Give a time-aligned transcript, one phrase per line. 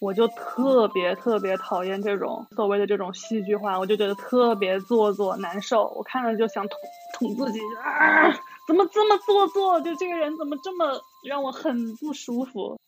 [0.00, 6.78] 我就特别特别讨厌这种所谓的这种戏剧化，我就觉得特别做作难受，我看了就想捅
[7.14, 8.30] 捅自己啊！
[8.66, 9.80] 怎么这么做作？
[9.80, 12.78] 就这个人怎么这么让我很不舒服？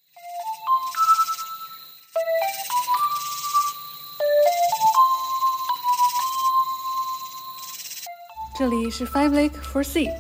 [8.58, 10.10] 这里是 Five Lake for Sea，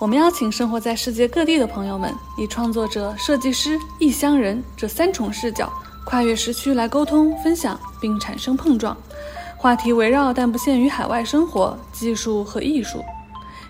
[0.00, 5.70] 我们邀请生活在世界各地的朋友们，以创作者、设计师、异乡人这三重视角。
[6.04, 8.96] 跨越时区来沟通、分享，并产生碰撞。
[9.56, 13.04] 话题围绕但不限于海外生活、技术和艺术，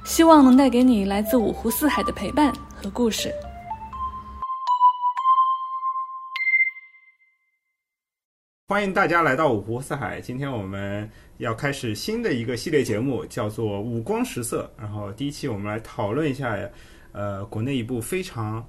[0.04, 3.30] 希望能带给你来自五湖四海的陪伴和故事。
[8.68, 10.20] 欢迎大家来到五湖四海。
[10.20, 14.70] 今天我们要开始新的一个系列节目，叫做《五光十色》。
[14.80, 16.56] 然后第一期我们来讨论一下，
[17.10, 18.64] 呃，国内一部非常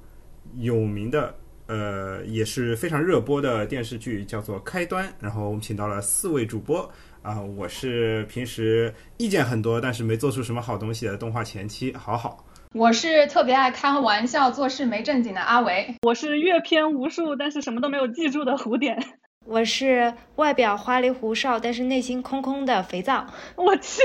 [0.57, 1.35] 有名的。
[1.71, 5.07] 呃，也是非常热播的电视剧，叫做《开端》。
[5.21, 12.45] 然后我们请到了四位主播啊，我是平时意见很多，但是没做出什么好东西的动画前期，好好。
[12.73, 15.95] 我是特别爱开玩笑、做事没正经的阿维。
[16.01, 19.01] 我是阅片无数，但是什么都没有记住的胡点。
[19.45, 23.25] 我是外表花里胡哨，但是内心空空的肥皂。
[23.55, 24.01] 我去，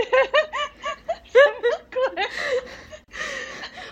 [1.25, 2.23] 什么鬼？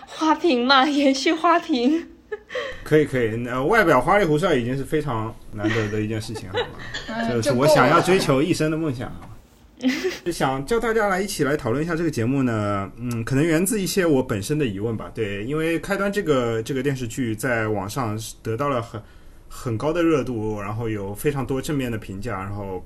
[0.05, 2.14] 花瓶嘛，延续花瓶。
[2.83, 7.27] 可以可以，那外表花里胡哨已经是非常难得的一件事情，好吗？
[7.29, 9.11] 就是我想要追求一生的梦想，
[10.23, 12.89] 就想叫大家来一起来讨论一下这个节目呢。
[12.97, 15.11] 嗯，可能源自一些我本身的疑问吧。
[15.13, 19.01] 对，因为开端这个这个电视剧在网上得到了很
[19.49, 22.85] 很高的热度，然后有非常多正面的评价，然后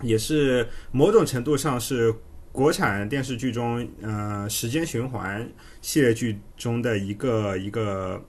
[0.00, 2.12] 也是某种程度上是
[2.50, 5.46] 国产电视剧中，呃，时间循环
[5.82, 8.20] 系列剧中的一个一个。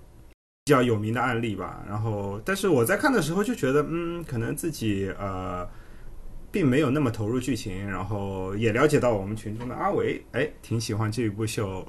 [0.69, 5.67] 比较有名的案例吧，然后，但是我在看的时候就觉得，嗯，可能自己呃，
[6.51, 11.83] 并没有那么投入剧情，然后也了解到我们群中的阿维，哎，挺喜欢这一部秀，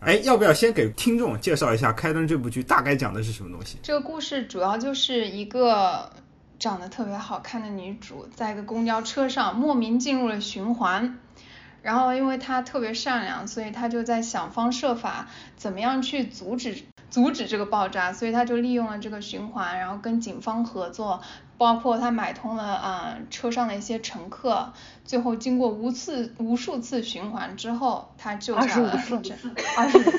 [0.00, 3.78] 哎，要不要先给听众介绍一下《开端》这部剧大概讲的是什么东西？
[3.84, 6.10] 这个故事主要就是一个
[6.58, 11.20] 长得特别好看的女主，在一个公交车上莫名进入了循环，
[11.82, 16.74] 然后因为她特别善良，所以她就在想方设法怎么样去阻止。
[17.14, 21.22] 阻止这个爆炸，所以他就利用了这个循环，然后跟警方合作，
[21.56, 24.72] 包括他买通了啊车上的一些乘客，
[25.04, 29.48] 最后经过无次无数次循环之后，他救下了 二十五次，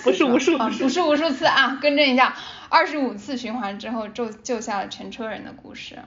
[0.06, 2.33] 不是无数，不是无数次啊，更正一下，
[2.69, 6.00] 二十五次循环之后救救下了全车人的故事。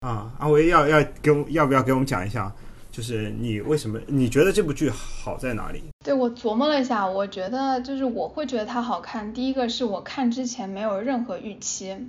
[0.00, 2.52] 啊，阿维要要给我要不要给我们讲一下？
[2.96, 5.82] 就是你为什么你觉得这部剧好在哪里？
[6.02, 9.34] 对我琢磨了一下，我觉得就是我会觉得它好看。
[9.34, 12.08] 第一个是我看之前没有任何预期，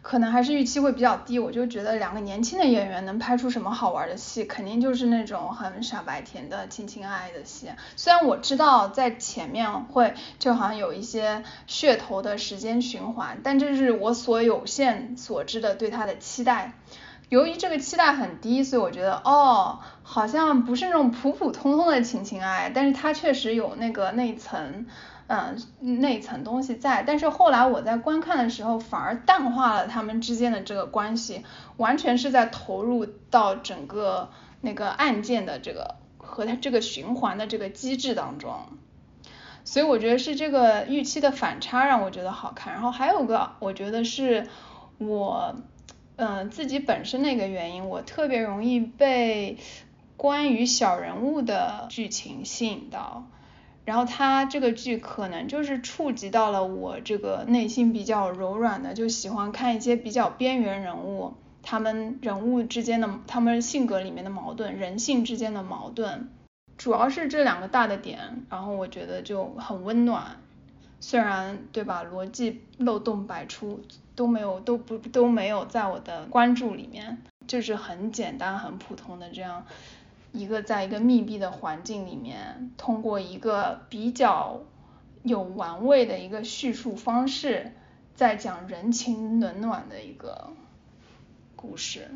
[0.00, 1.38] 可能还是预期会比较低。
[1.38, 7.66] 我就觉得两个年轻的演员能拍出什么好玩的戏，肯定就是那种很傻白甜的亲亲爱爱的戏。
[7.94, 16.72] 虽然我知道在前面会就好像有一些噱头的时间循环，但这是我所有限所知的对它的期待。
[17.30, 24.86] 由于这个期待很低，所以我觉得哦，好像不是那种普普通通的情情爱，但是它确实有那个那层，
[25.26, 25.56] 嗯，
[26.00, 27.02] 那层东西在。
[27.02, 31.44] 但是后来我在观看的时候，反而淡化了他们之间的这个关系，
[31.78, 34.30] 完全是在投入到整个
[34.60, 38.54] 那个案件的这个和它这个循环的这个机制当中。
[39.64, 42.74] 所以我觉得是这个预期的反差让我觉得好看。
[42.74, 44.46] 然后还有个，我觉得是
[44.98, 45.56] 我。
[46.16, 49.58] 嗯，自己本身的一个原因，我特别容易被
[50.16, 53.26] 关于小人物的剧情吸引到，
[53.84, 66.28] 然后他这个剧可能就是触及到了我这个内心比较柔软的，就喜欢看一些比较边缘人物，他们人物之间的，他们性格里面的矛盾，人性之间的矛盾，
[66.78, 70.40] 主要是这两个大的点，然后我觉得就很温暖，
[71.00, 73.80] 虽然对吧，逻辑漏洞百出。
[74.14, 79.66] 都没有都不都没有在我的关注里面，就是很简单很普通的这样
[80.32, 84.60] 一个在一个密闭的环境里面，通过一个比较
[85.22, 87.72] 有玩味的一个叙述方式，
[88.14, 90.50] 在讲人情冷暖的一个
[91.56, 92.10] 故事，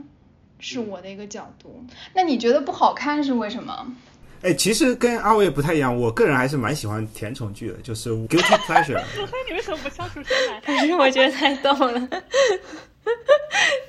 [0.58, 1.84] 是我的一个角度。
[2.14, 3.94] 那你觉得不好看是为什么？
[4.42, 9.02] 哎，其实跟阿伟不太一样，我个人还是蛮喜欢甜宠剧的，就是 guilty pleasure。
[9.12, 10.60] 子黑，你为什么不笑出声来？
[10.60, 12.08] 可是我觉得太逗了，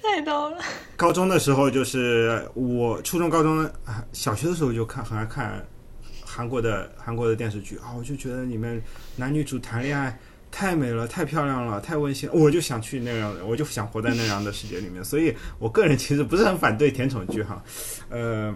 [0.01, 0.57] 太逗了。
[0.97, 3.69] 高中的时候，就是我初中、高中、
[4.11, 5.63] 小学的时候就看，很爱看
[6.25, 8.81] 韩国的韩国的电视剧啊，我就觉得里面
[9.15, 10.17] 男女主谈恋爱
[10.51, 15.03] 太美了，太漂亮了，太温馨，我就想去那样的，我就想活在那样的世界里面。
[15.03, 17.63] 所以我个人其实不是很反对甜宠剧哈，
[18.09, 18.53] 呃，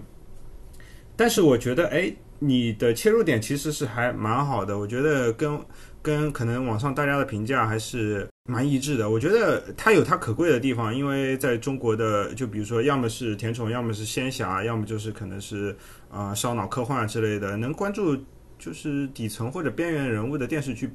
[1.15, 5.59] 但是我觉得，哎，你的切入点其实是还蛮好的，我觉得跟
[6.01, 9.09] 跟可能网上大家的评价还是蛮一致的。
[9.09, 15.75] 我觉得它有它可贵的地方，因为在中国的，就比如说，要么是甜宠，要么是仙侠，要么就是可能是
[16.09, 18.17] 啊烧脑科幻之类的，能关注
[18.59, 20.89] 就是底层或者边缘人物的电视剧。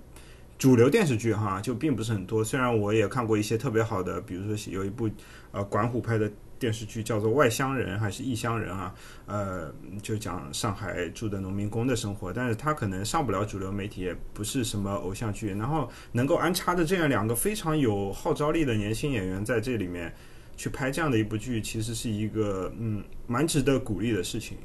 [0.59, 5.09] 主流电视剧哈就并不是很多，虽然我也看过一些特别好的，比如说有一部
[5.53, 8.95] 呃管虎拍的电视剧叫做《外乡人》还是《异乡人》啊，
[9.27, 9.73] 呃
[10.03, 20.13] 就讲上海住的农民工的生活，但是他可能上不了主流媒体，也不是什么偶像剧，然后能够安插的这样两个非常有号召力的年轻演员在这里面
[20.57, 24.59] 去拍这样的一部剧，其实是一个嗯蛮值得鼓励的事情，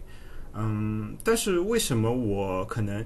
[0.53, 3.05] 嗯，但是为什么我可能？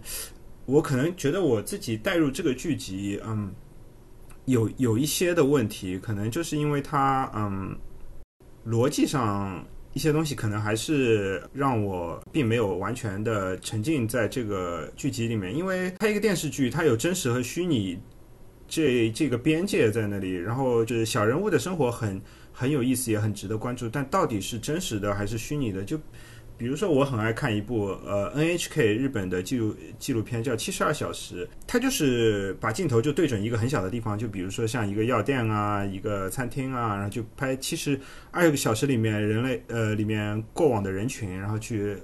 [0.67, 3.53] 我可能觉得我自己带入这个剧集，嗯，
[4.43, 7.73] 有有一些的问题，可能就是因为他，嗯，
[8.67, 15.55] 逻辑上一些东西可能还是让我并没有完全的沉浸在这个剧集里面。
[15.55, 17.97] 因为拍一个电视剧，它有真实和虚拟
[18.67, 22.21] 这这个边界在那里，然后就是小人物的生活很
[22.51, 25.99] 很有意思，也很值得关注，但到底是真实的还是虚拟的，就。
[26.57, 31.45] 比如说，我很爱看一部呃 NHK 日本的纪录纪录片，叫《七十二小时》。
[31.67, 37.99] 它就是把镜头就对准一个很小的地方，就比如说像一个药店啊，一个餐厅啊，然后就拍七十
[38.31, 41.95] 二个小时里面人类呃里面过往的人群，然后去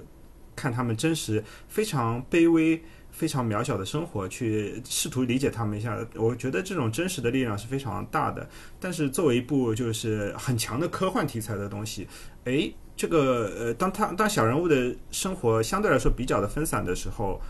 [0.54, 2.80] 看他们真实非常卑微、
[3.14, 5.96] 非常渺小的生活，去试图理解他们一下。
[6.16, 8.46] 我觉得这种真实的力量是非常大的。
[8.78, 12.06] 但是作为一部就是很强的科幻题材的东西，
[12.44, 12.70] 哎。
[12.96, 17.40] 这个呃，当他当小人物的生活相对来说比较的分散的时候，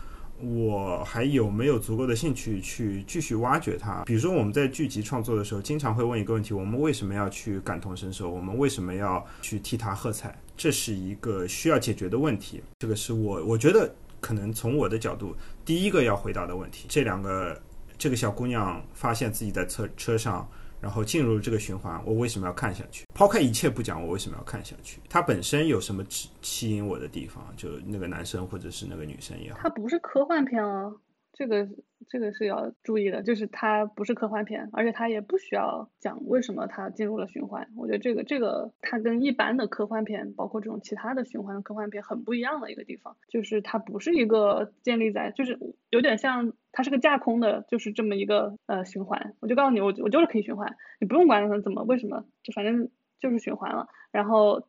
[0.41, 4.03] 我还有没有足够的兴趣去继续挖掘它？
[4.05, 8.27] 比如说我们在剧集创作的时候，经常会问一个问题：我们为什么要去感同身受？
[8.27, 10.35] 我们为什么要去替他喝彩？
[10.57, 12.63] 这是一个需要解决的问题。
[12.79, 13.93] 这个是我我觉得
[14.25, 16.87] 可能从我的角度第一个要回答的问题。
[16.89, 17.61] 这两个
[17.95, 20.47] 这个小姑娘发现自己在车车上。
[20.81, 23.05] 然后进入这个循环，我为什么要看下去？
[23.11, 24.99] 抛开一切不讲，我为什么要看下去？
[25.09, 26.03] 它本身有什么
[26.43, 27.43] 吸引我的地方？
[27.57, 30.93] 就那个男生或者是那个女生也好，它不是科幻片哦。
[31.37, 31.67] 这个
[32.07, 37.67] 这个是要注意的，就是它不是科幻片，而且它也不需要讲为什么它进入了循环。
[37.75, 45.59] 我觉得这个这个它跟一般的科幻片，包括这种其他的循环科幻片很不一样的一个地方，就是它不是一个建立在，就是
[45.89, 49.35] 有点像它是个架空的，就是这么一个呃循环。
[49.41, 52.89] 我就告诉你，我我就是可以循环，你不用管它怎么为什么，就反正
[53.19, 53.87] 就是循环了。
[54.11, 54.67] 然后。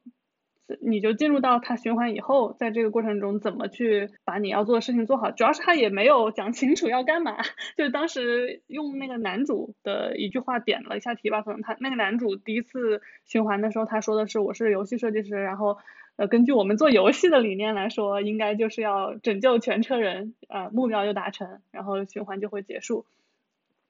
[0.80, 5.30] 你就进入到它循环以后，在这个过程中怎么去把你要做的事情做好？
[5.30, 7.36] 主要是他也没有讲清楚要干嘛，
[7.76, 11.42] 就是当时用那个男主的一句话点了一下题吧。
[11.42, 15.78] 可能他那个男主第一次循环的时候，他说的是我是游戏设计师，然后
[16.16, 23.06] 呃根据我们做游戏的理念来说，应该就是要拯救全车人，呃目标就达成，然后循环就会结束。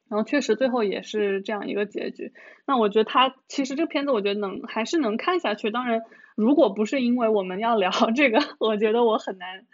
[0.08, 2.32] 然后确实最后也是这样一个结局。
[2.66, 6.02] 那我觉得他其实这个片子我觉得能还是能看下去，当然。
[6.36, 9.64] 如果不是因为我们要聊 这个，我觉得我很难，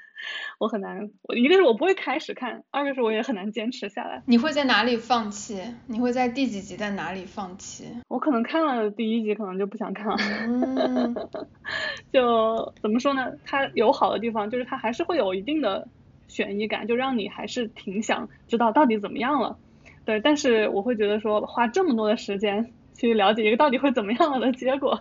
[0.59, 1.11] 我很难。
[1.35, 4.23] 一个是我不会开始看，二个是我也很难坚持下来。
[4.27, 5.61] 你会在哪里放弃？
[5.89, 7.89] 你会在第几集在哪里放弃？
[8.07, 10.17] 我可能看了第一集，可能就不想看了。
[10.47, 11.17] 嗯，
[12.13, 13.33] 就怎么说呢？
[13.45, 15.89] 它有好的地方，就是它还是会有一定的
[16.29, 19.59] 悬疑感，就让你还是挺想知道到底怎么样了。
[20.05, 25.01] 对，但是我会觉得说花这么多的时间去了解一个到底会怎么样的结果。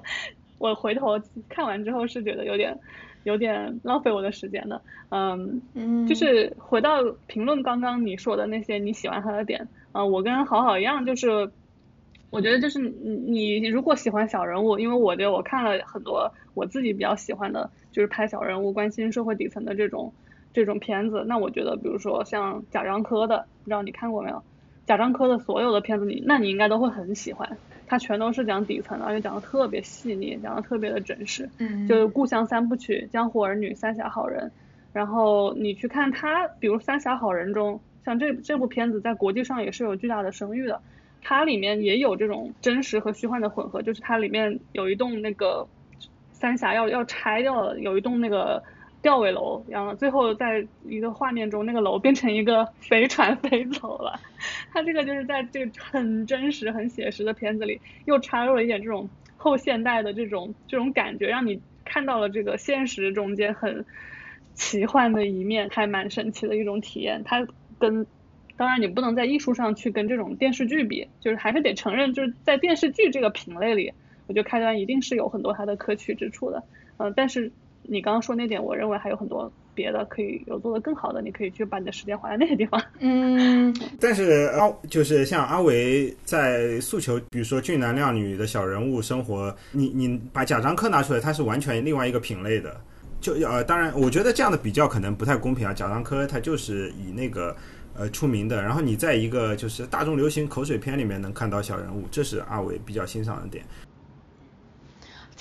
[0.57, 2.77] 我回头看完之后是觉得有点，
[3.23, 4.79] 有点浪费我的时间的，
[5.09, 5.59] 嗯，
[6.07, 11.49] 就是回到评论刚刚你说的那些你喜欢他的点，啊，我跟好好一样，就是
[12.29, 20.13] 我觉得就是你你如果喜欢小人物，因为我觉得我看了很多我自己比较喜欢的，就是拍小人物、关心社会底层的这种
[20.53, 24.43] 这种片子，那我觉得比如说像贾樟柯的，不知道你看过没有？
[24.91, 27.57] 贾樟柯的所有的片子你那你应该都会很喜欢。
[27.87, 31.49] 他全都是讲底层的，而且讲的特别细腻，讲的特别的真实。
[31.59, 34.51] 嗯，就是故乡三部曲，江湖儿女，三峡好人。
[34.91, 40.81] 然后你去看他，比如三峡好人中，像这这部片子在国际上也是有巨大的声誉的。
[41.21, 45.65] 它里面也有这种真实和虚幻的混合，就是它里面有一栋那个
[46.33, 48.61] 三峡要要拆掉了，有一栋那个。
[49.01, 54.19] 吊尾楼，然后最后在一个画面中，那个楼变成一个飞船飞走了。
[54.71, 63.85] 他这个就是在这个很真实、很写实的片子里，又插入了一点这种后现代的这种这种感觉，让你看到了这个现实中间很
[64.53, 67.23] 奇幻的一面，还蛮神奇的一种体验。
[67.25, 67.47] 它
[67.79, 68.05] 跟
[68.57, 73.91] 当然，你不能在艺术上去跟这种电视剧比，就是还是得承认，就是在电视剧这个品类里，
[74.27, 76.63] 我觉得开端一定是有很多它的可取之处的。
[76.97, 77.51] 嗯，但是
[77.91, 82.81] 你刚刚说那点，我认为还有很多别的可以有做的更好的，你可以去把你的时间花在那些地方。
[82.99, 92.79] 嗯， 但是阿就是像阿维在诉求，比如说俊男靓女的小人物生活，你你把贾樟柯拿出来，他是完全另外一个品类的。
[93.19, 95.73] 就呃，当然，我觉得这样的比较可能不太公平啊。
[95.73, 97.53] 贾樟柯他就是以那个。
[97.93, 103.65] 呃，出名的，然后你在一个就是大众流行口水片里面能看到小人物，这是阿伟比较欣赏的点。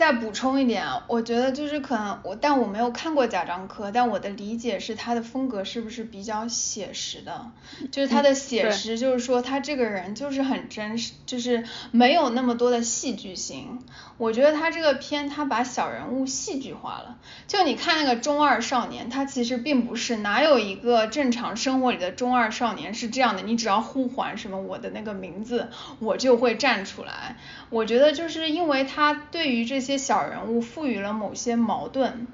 [0.00, 7.50] 再补充一点啊，我觉得就是可能我，但我没有看过贾樟柯，但我的理解是他的风格是不是比较写实的？
[7.90, 13.78] 就是他的写实，就是说他这个人就是很真实，就是没有那么多的戏剧性。
[14.16, 17.18] 我觉得他这个片他把小人物戏剧化了。
[17.46, 27.36] 就你看那个中二少年，他其实并不是哪有一个正常生活里的中二少年是这样的，你只要呼唤什么我的那个名字，我就会站出来。
[27.68, 29.89] 我觉得就是因为他对于这些。
[29.90, 32.28] 些小人物赋予了某些矛盾，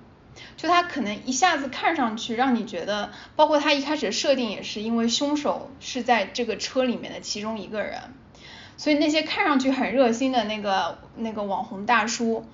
[0.59, 8.01] 就他可能一下子看上去让你觉得，包括他一开始的设定也是因为凶手是在这个车里面的其中一个人，
[8.77, 12.45] 所以那些看上去很热心的那个那个网红大叔，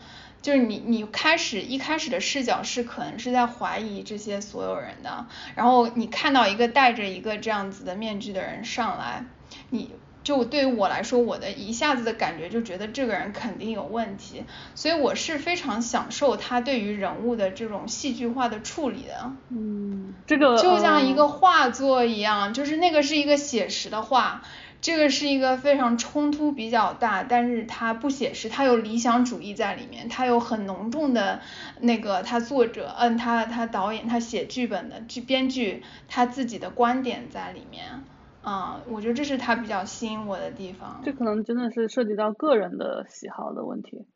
[0.40, 9.24] 就是你你开始一开始的视角是可能是在怀疑这些所有人的，然后你看到一个戴着一个这样子的面具的人上来，
[9.70, 9.90] 你。
[10.24, 19.32] 就对于我来说，我的一下子的感觉就觉得这个人肯定有问题，所以我是非常享受他对于人物的这种戏剧化的处理的。
[19.48, 24.42] 嗯，这个就像一个画作一样，就是那个是一个写实的画，
[24.80, 31.40] 这个是一个非常冲突比较大，但是他不写实，他有理想主义在里面，他有很浓重的
[31.80, 38.04] 那个他作者，嗯，他他导演他写剧本的剧编剧他自己的观点在里面。
[38.42, 41.00] 啊，我觉得这是他比较吸引我的地方。
[41.04, 44.06] 这可能真的是涉及到个人的喜好的问题。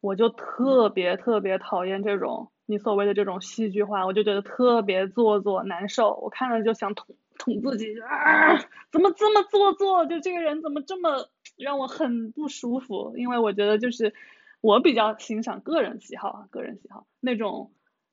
[0.00, 6.14] 我就特别特别讨厌这种你所谓的这种戏剧化，我就觉得特别做作难受。
[6.14, 8.58] 我看了就想捅捅自己，啊，
[8.90, 10.06] 怎么这么做作？
[10.06, 13.14] 就这个人怎么这么让我很不舒服？
[13.16, 14.14] 因为我觉得就是
[14.60, 17.70] 我比较欣赏个人喜好啊，个人喜好那种。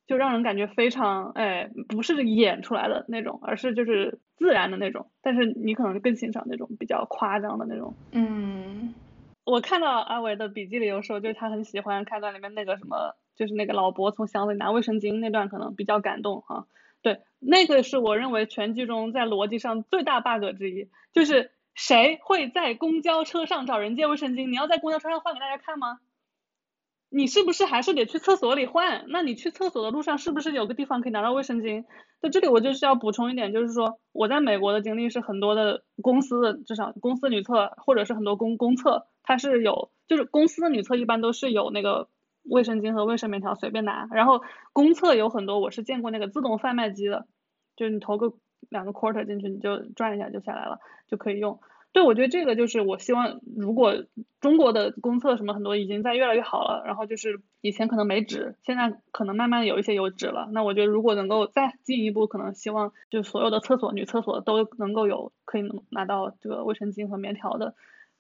[0.07, 5.11] 就让人感觉非常哎，不是演出来的那种，而是就是自然的那种。
[5.21, 7.93] 但是你可能更欣赏那种比较夸张的那种。
[8.13, 8.95] 嗯，
[9.43, 16.65] 我看到阿伟的笔记里有说，就是他很喜欢开端里面那个什么，就是那个老伯从箱子里拿卫生巾那段，可能比较感动哈。
[17.01, 24.49] 对，那个是我认为全剧中在逻辑上最大 bug 之一，就是谁会在公交车上找人借卫生巾？
[24.49, 25.99] 你要在公交车上换给大家看吗？
[27.09, 29.05] 你是不是还是得去厕所里换？
[29.07, 31.85] 那你去厕所的路上是不是有个地方可以拿到卫生巾？
[32.19, 42.09] 在这里我就是要补充一点，就是说我在美国的经历是很多的公司的至少公司女厕或者是很多公公厕，它是有就是公司的女厕一般都是有那个
[42.43, 44.41] 卫生巾和卫生棉条随便拿，然后
[44.73, 47.25] 公厕有很多我是见过那个自动贩卖机的，
[47.75, 48.33] 就是你投个
[48.69, 51.59] 两个 quarter 进去你就转一下就下来了就可以用。
[51.97, 54.05] 对，我觉得这个就是我希望，如果
[54.39, 60.47] 中国的公厕什么很多已经在越来越好了，然后就是以前可能没纸，现在可能慢慢有一些有纸了。
[60.51, 67.73] 那我觉得如果能够再进一步，可能希望就所有的厕所女厕所都能够有可以能拿到这个卫生巾和棉条的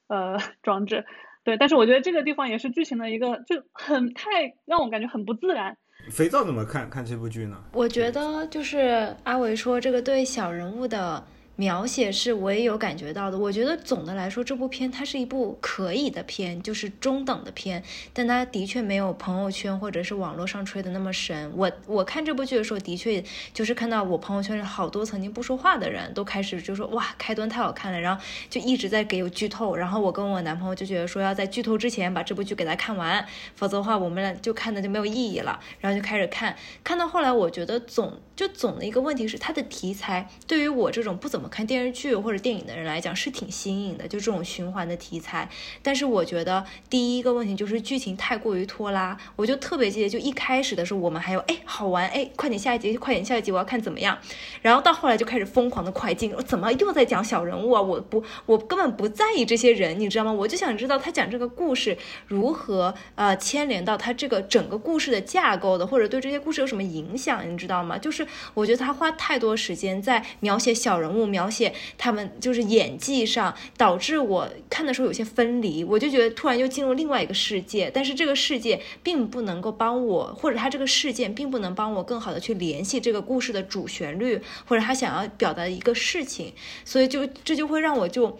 [0.07, 1.05] 呃装置。
[1.43, 5.77] 对，但是我觉得这个地方也是剧情的一个就很太让我感觉很不自然。
[6.09, 7.63] 肥皂怎么看看这部剧呢？
[7.73, 11.23] 我觉得就是阿伟说这个对小人物的。
[11.59, 17.83] 描写是我也有感觉到的，我觉得总的来说这部片它是一部可以的片，就是中等的片，
[18.13, 21.51] 但它的确没有朋友圈或者是网络上吹的那么神。
[21.55, 23.23] 我我看这部剧的时候，的确
[23.55, 41.46] 就是看到我朋友圈里好多曾经不说话的人都开始就说哇开端太好看了，然后就一直在给我剧透，然后我跟我男朋友就觉得说要在剧透之前把这部剧给他看完，否则的话我们俩就看的就没有意义了，然后就开始看，看到后来我觉得总就总的一个问题是它的题材对于我这种不怎么。
[41.47, 45.49] 看电视剧或者电影的人来讲是挺新颖的，就这种循环的题材。
[45.81, 49.17] 但是我觉得第一个问题就是剧情太过于拖拉。
[49.35, 54.17] 我就特别记得，就一开始的时候我们还有哎好玩哎，快点下一集，快点下一集，我要看怎么样。
[54.61, 57.81] 然后到后来就开始疯狂的快进，我怎么又在讲小人物啊？
[57.81, 60.31] 我不，我根本不在意这些人，你知道吗？
[60.31, 67.97] 我就想知道他讲这个故事如何呃牵连到他这个整个故事的架构的，或者对这些故事有什么影响，你知道吗？
[67.97, 71.47] 就是我觉得他花太多时间在描写小人物描。
[71.47, 86.53] 写他们就是演技上，导致我看的时候有些分离，我就觉得突然又进入另外一个世界，但是这个世界并不能够帮我，或者他这个事件并不能帮我更好的去联系这个故事的主旋律，或者他想要表达的一个事情，
[86.83, 88.37] 所以就这就会让我就。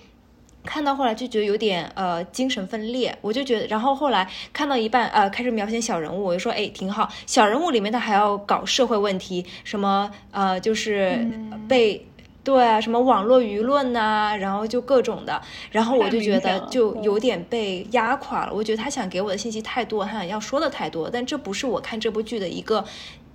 [0.65, 11.25] 看到后来就觉得有点呃精神分裂，我就觉得，然后后来看到一半呃开始描写小人物，我就说哎挺好，小人物里面他还要搞社会问题，什么呃就是
[11.69, 12.05] 被
[12.47, 22.85] 对啊什么网络舆论呐，然后就各种的，然后我就觉得就有点被压垮了，我觉得他想给我的信息太多，他想要说的太多，但这不是我看这部剧的一个。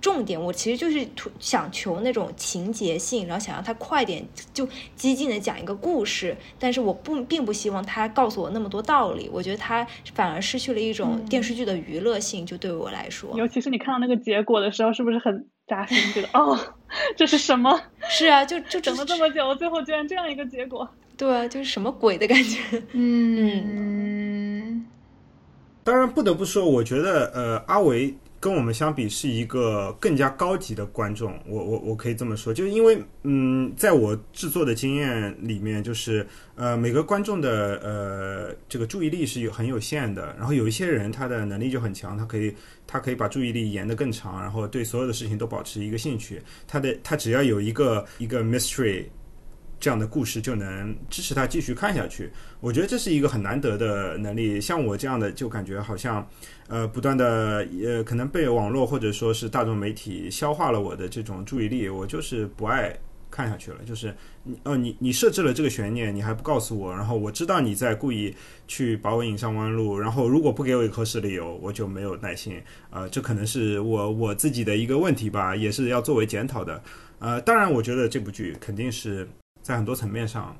[0.01, 1.07] 重点我其实就是
[1.39, 4.21] 想求那种情节性，然后想让他快点
[4.53, 4.67] 就
[4.97, 13.31] 激进的讲一个故事，但是我不并不希望他告诉我那么多道理，我觉得他反而失去了一种电视剧的娱乐性，就对我来说。
[13.37, 15.97] 尤其是你看到那个结果的时候，是不是很扎心？
[16.13, 16.57] 觉得哦，
[17.17, 17.79] 这是什么？
[18.09, 20.87] 是啊，就就整了这么久，最后居然这样一个结果。
[21.17, 22.59] 对啊，就是什么鬼的感觉？
[22.93, 24.85] 嗯。
[25.83, 28.15] 当然不得不说，我觉得呃，阿维。
[28.43, 42.53] 跟我们相比是一个更加高级的观众，我我我可以这么说，就是因为嗯，在我制作的经验里面，就是呃每个观众的呃这个注意力是有很有限的，然后有一些人他的能力就很强，他可以
[42.85, 49.05] 他可以把注意力延得更长，然后对所有的事情都保持一个兴趣，他的他只要有一个一个 mystery。
[49.83, 54.61] 这样的故事就能支持他继续看下去，我觉得这是一个很难得的能力。
[54.61, 56.25] 像我这样的，就感觉好像，
[56.69, 62.97] 呃，不断的，呃，可能被网络或者说是大众媒体消化了我的这种注意力，我就是不爱
[63.29, 63.79] 看下去了。
[63.85, 68.33] 就是你，哦，你你设置了这个悬念，你还不告诉我，然后我知道你在故意
[68.69, 72.57] 去把我引上弯路，然后如果不给我一个合适理由，我就没有耐心。
[72.89, 76.81] 呃，这可能是我我自己的一个问题吧，也是要作为检讨的。
[77.19, 79.27] 呃，当然，我觉得这部剧肯定是。
[79.63, 80.55] 在很多层面上，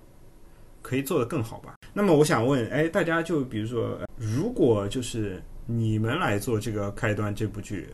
[0.81, 1.75] 可以做得更好吧？
[1.93, 7.89] 那么我想问，哎，大家就比如说，如果就是你们来做这个开端这部剧，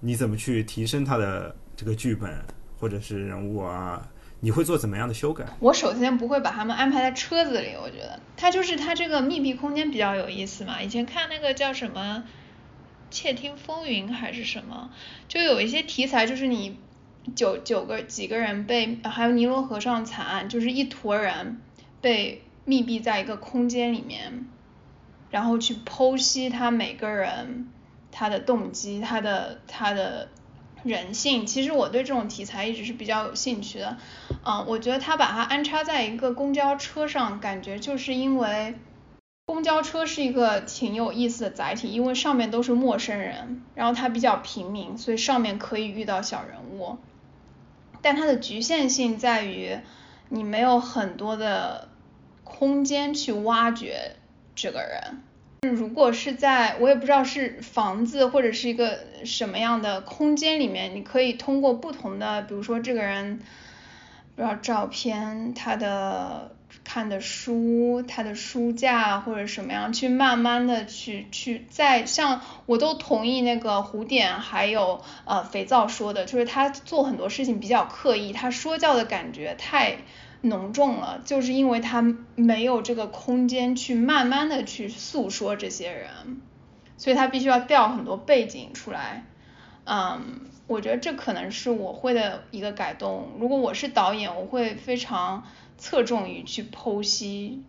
[0.00, 2.44] 你怎么去提升它的这个剧本
[2.76, 4.06] 或者是人物啊？
[4.40, 5.46] 你会做怎么样的修改？
[5.60, 10.82] 我首先不会把他们安排在车子里，我觉得它就是它这个密闭空间比较有意思嘛。
[10.82, 12.24] 以前看那个叫什么
[13.14, 14.90] 《窃听风云》还是什么，
[15.28, 16.80] 就有一些题材就是你。
[17.34, 21.60] 九九个几个人被，还有尼罗河上惨案，就是一坨人
[22.00, 24.46] 被密闭在一个空间里面，
[25.30, 27.68] 然后去剖析他每个人
[28.10, 30.28] 他的动机，他的他的
[30.82, 31.46] 人性。
[31.46, 33.96] 其实我对这种题材一直是比较有兴趣的。
[34.44, 38.74] 嗯，我觉得他把它安插在一个公交车上，感觉就是因为
[39.46, 46.98] 公交车是一个挺有意思的载体，因为上面都是陌生人，然后它比较平民，所以上面可以遇到小人物。
[48.02, 49.78] 但它的局限性在于，
[50.28, 51.88] 你没有很多的
[52.44, 54.16] 空间去挖掘
[54.54, 55.22] 这个人。
[55.62, 63.38] 如果是在我也不知道是房子或者是一个什么样的空间里面，你可以通过不同的，比如说这个人，
[64.36, 66.56] 不知道照片，他的。
[66.84, 79.98] 看的书，他的书架或者什么样，去慢慢的去去再像我都同意那个胡点还有呃肥皂说的，就是他做很多事情比较刻意，他说教的感觉太
[80.42, 82.02] 浓重了，就是因为他
[82.34, 86.40] 没有这个空间去慢慢的去诉说这些人，
[86.96, 89.24] 所以他必须要调很多背景出来，
[89.84, 95.44] 嗯，我觉得这可能是我会的一个改动，如果我是导演，我会非常。
[95.82, 97.64] 侧重于去剖析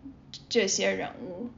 [0.48, 1.50] 这些人物，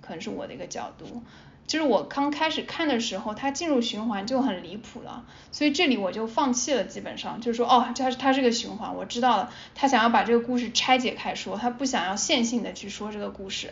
[0.00, 1.22] 可能是我的一个角度。
[1.66, 13.70] 就是我刚开始看的时候，他进入循环就很离谱了，所以这里我就放弃了，基本上就是说，哦，他他是个循环，我知道了，他想要把这个故事拆解开说，他不想要线性的去说这个故事，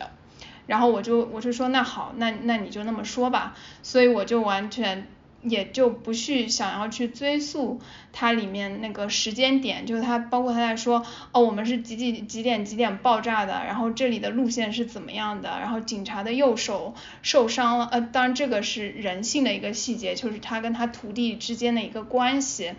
[0.67, 5.07] 然后我就我就说那好，那那你就那么说吧，所以我就完全。
[5.41, 7.79] 也就不去想要去追溯
[8.11, 22.73] 它里面那个时间点，就是它包括他在说哦，我们是几几几点几点爆炸的，然后这里的路线是怎么样的，然后警察的右手受伤了，呃，当然这个是人性的一个细节，就是他跟他徒弟之间的一个关系。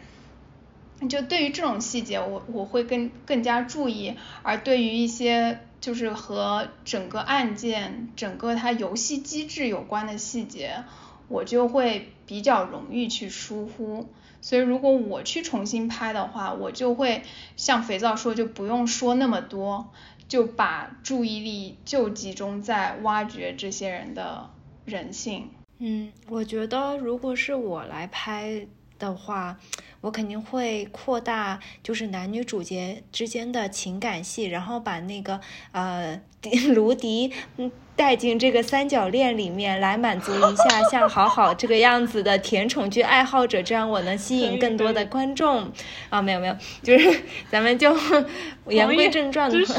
[1.08, 10.84] 就对于这种细节，我我会更更加注意，而对于一些就是和整个案件、整个它游戏机制有关的细节。
[11.30, 14.08] 我就会比较容易去疏忽，
[14.42, 17.22] 所以如果我去重新拍的话，我就会
[17.56, 19.88] 像肥皂说，就不用说那么多，
[20.28, 24.50] 就把注意力就集中在挖掘这些人的
[24.84, 25.48] 人性。
[25.78, 28.66] 嗯，我觉得如果是我来拍
[28.98, 29.58] 的话。
[30.02, 35.38] 我肯定会扩大就是男女主角之间的情感戏，然后把那个
[35.72, 36.18] 呃
[36.74, 45.70] 卢迪嗯带进这个三角恋里面，来满足一下像好好这个样子的甜宠剧爱好者，这样我能吸引更多的观众
[46.08, 46.22] 啊！
[46.22, 47.94] 没有没有，就是咱们就
[48.68, 49.74] 言归正传，就 是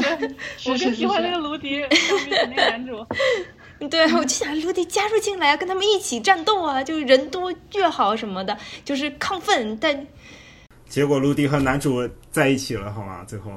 [0.70, 1.84] 我更喜欢那个卢迪，
[2.30, 3.04] 那个男主。
[3.90, 9.76] 对，我就想卢迪加入进来，跟他们一起战斗啊，就人多越好什么的，就是亢奋。
[9.80, 10.06] 但
[10.88, 13.24] 结果卢迪和男主在一起了，好吗？
[13.26, 13.50] 最后，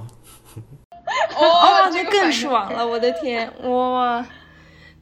[1.37, 2.87] 哦，那更爽了！
[2.87, 4.25] 我的天，哇！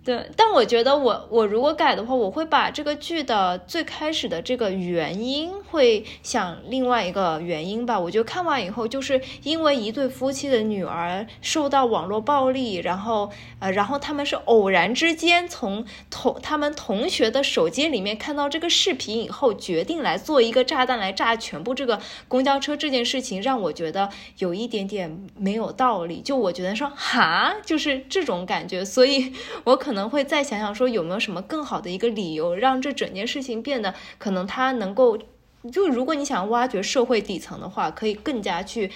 [0.03, 7.99] 对，但我觉得我我如果改的话，我会把这个剧的最开始的这个原因会想另外一个原因吧。
[7.99, 24.09] 我觉得看完以后，就是因为一对夫妻的女儿受到网络暴力，然后呃，然后他们是偶然之间从同他们同学的手机里面看到这个视频以后，决定来做一个炸弹来炸全部这个公交车这件事情，让我觉得
[24.39, 26.21] 有一点点没有道理。
[26.21, 29.31] 就我觉得说哈，就是这种感觉，所以
[29.63, 29.93] 我可。
[29.93, 35.15] 能会再想想说有没有什么更好的一个理由，让这整件事情变得可能它能够，
[35.71, 38.91] 就如果你想挖掘社会底层的话，可以更加去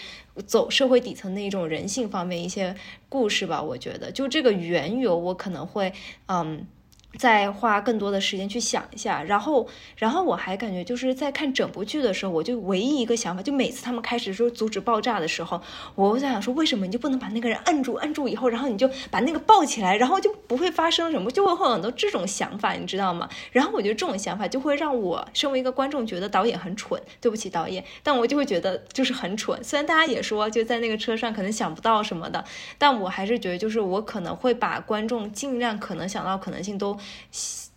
[0.45, 2.75] 走社会底层的一种人性方面一些
[3.09, 3.61] 故事吧。
[3.61, 5.93] 我觉得就这个缘由，我可能会
[6.27, 6.67] 嗯。
[7.17, 15.59] 再花更多的时间去想一下，然后，然后我还感觉就是在看整部剧的时候，我就唯一一个想法，就每次他们开始说阻止爆炸的时候，
[15.95, 23.27] 我在想说，为什么你就不能把那个人摁住，摁住以后，然后你就把那个抱起来，然后就不会发生什么，就会有很多这种想法，你知道吗？
[23.51, 29.63] 然后我觉得这种想法就会让我身为一个观众觉得导演很蠢，对不起导演，但我就会觉得就是很蠢。
[29.63, 32.43] 虽然大家也说就在那个车上可能想不到什么的，
[32.77, 36.96] 但我还是觉得就是我可能会把观众尽量可能想到可能性都。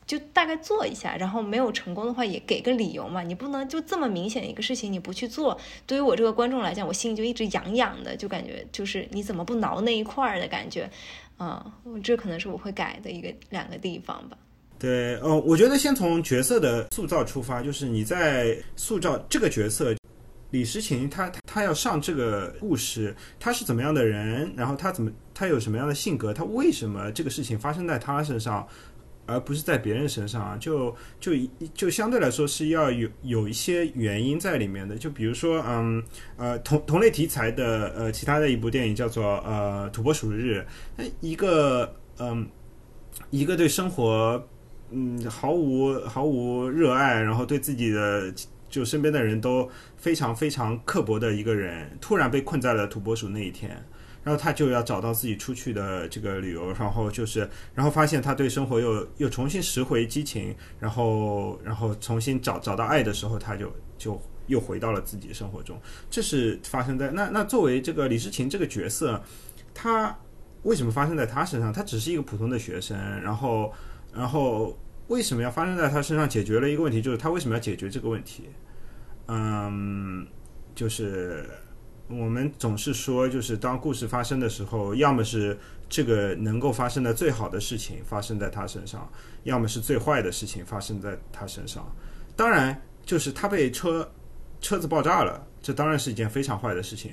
[0.06, 3.22] 就大概做一下，然后没有成功的话也给个理由嘛。
[3.22, 5.56] 你不能就这么明显一个事情你不去做，
[5.86, 10.90] 对于我这个观众来讲，我心里就一直痒痒的，就感觉就是你怎么不挠那一块儿的感觉，
[11.38, 14.36] 嗯，这可能是我会改的一个两个地方吧。
[14.80, 19.94] 对，呃，我觉得先从角色的塑造出发，就是你在塑造这个角色
[20.50, 28.66] 李诗情，他他要上这个故事，他是怎么样的人，然后他怎么他有什么样的性格，他为什么这个事情发生在他身上。
[29.30, 31.32] 而不是在别人身上啊，就就
[31.72, 34.96] 就相对来说是要有有一些原因在里面的。
[34.96, 36.02] 就比如说，嗯
[36.36, 40.66] 呃同同类题材的呃其他的一部电影叫做呃土拨鼠日，
[41.20, 42.48] 一个嗯
[43.30, 44.46] 一个对生活
[44.90, 48.32] 嗯毫无毫无热爱，然后对自己的
[48.68, 53.82] 就身边的人都非常非常刻薄的一个人，突然被困在了土拨鼠那一天。
[54.22, 65.80] 然后他就要找到自己出去的这个理由，然后就是，然后发现他对生活又又重新拾回激情，然后然后重新找找到爱的时候，他就就又回到了自己生活中。
[66.10, 69.22] 这是发生在那那作为这个李诗情这个角色，
[69.72, 70.14] 他
[70.64, 71.72] 为什么发生在他身上？
[71.72, 73.72] 他只是一个普通的学生，然后
[74.12, 74.78] 然后
[75.08, 76.28] 为什么要发生在他身上？
[76.28, 78.50] 解决了一个问题，就是他为什么要解决这个问题？
[79.28, 80.26] 嗯，
[80.74, 81.48] 就是。
[82.10, 85.56] 我们总是说，就是当故事发生的时候，要么是
[85.88, 89.08] 这个能够发生的最好的事情发生在他身上，
[89.44, 91.88] 要么是最坏的事情发生在他身上。
[92.34, 94.10] 当然，就是他被车
[94.60, 97.12] 车子爆炸了，这当然是一件非常坏的事情。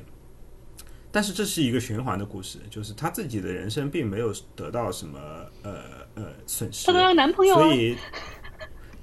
[1.12, 5.20] 但是这是一个循环的故事，就是他自己的人生并没有得到什么
[5.64, 5.84] 呃
[6.16, 6.88] 呃损失。
[6.88, 7.96] 他都有男朋友所以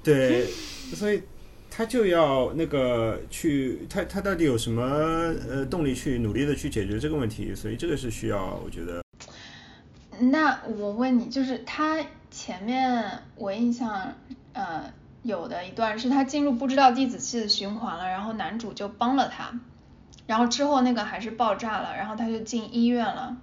[0.03, 0.45] 对，
[0.93, 1.23] 所以。
[1.77, 4.81] 他就要那个去，他他到底有什么
[5.49, 7.53] 呃动力去努力的去解决这个问题？
[7.53, 9.03] 所以这个是需要，我觉得。
[10.17, 14.13] 那我问你，就是他前面我印象
[14.53, 14.89] 呃
[15.23, 19.59] 有的一段是他进入不知道第几次的循环了，然后男主就帮了他，
[20.27, 23.35] 然后之后那个还是爆炸了，然后他就进医院了，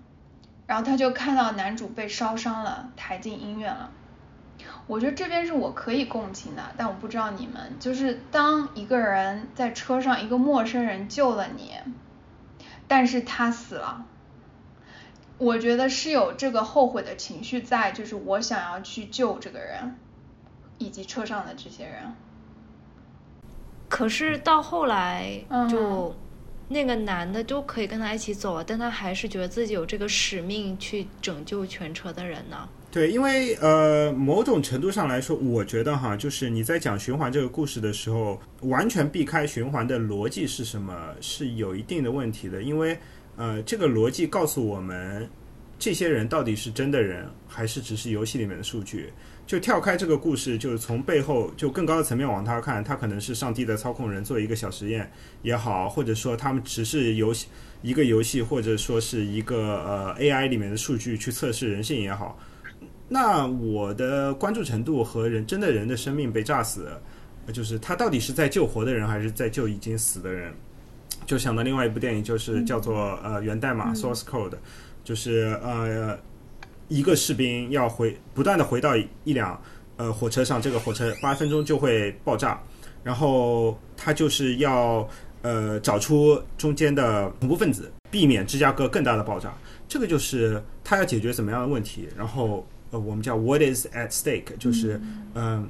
[0.66, 3.90] 然后他就看到男主被烧伤了，抬进医院了。
[4.86, 11.72] 我觉得这边是我可以共情的，但我不知道你们，就是当一个人在车上，一个陌生人救了你，
[12.88, 14.04] 但是他死了，
[15.38, 19.96] 我觉得是有这个后悔的情绪在，就是我想要去救这个人，
[20.78, 22.14] 以及车上的这些人。
[23.88, 26.14] 可是到后来，就
[26.68, 32.68] 那个男的就可以跟他一起走了，但他还是觉得自己有这个使命去拯救全车的人呢。
[32.92, 42.62] 对，因为呃，某种程度上来说，我觉得哈，就是你在讲循环这个故事的时候，完全避开循环的逻辑是什么，是有一定的问题的。
[42.62, 42.94] 因为
[43.36, 45.26] 呃，这个逻辑告诉我们，
[45.78, 49.10] 这些人到底是真的人，还是只是游戏里面的数据？
[49.46, 57.46] 就跳开这个故事，就是从背后就更高的层面往他看，他可能是上帝的操控人做一个小实验也好，或者说他们只是游戏
[57.80, 62.38] 一个游戏，或者说是一个呃 AI 里面的数据去测试人性也好。
[63.12, 66.88] 那我的关注程度和人真的人的生命被炸死，
[67.52, 70.50] 就是他到底是在救活的人，还是在救已经死的人？
[71.26, 74.54] 就想到另外一部电影，就是叫做呃《源代码》（Source Code），
[75.04, 76.18] 就是呃
[76.88, 79.60] 一个士兵要回不断的回到一辆
[79.98, 82.58] 呃火车上，这个火车八分钟就会爆炸，
[83.04, 85.06] 然后他就是要
[85.42, 89.52] 呃找出中间的恐怖分子，避免芝加哥更大的爆炸。
[89.86, 92.66] 这个就是他要解决怎么样的问题，然后。
[92.92, 95.00] 呃，我们叫 What is at stake，就是
[95.34, 95.68] 嗯，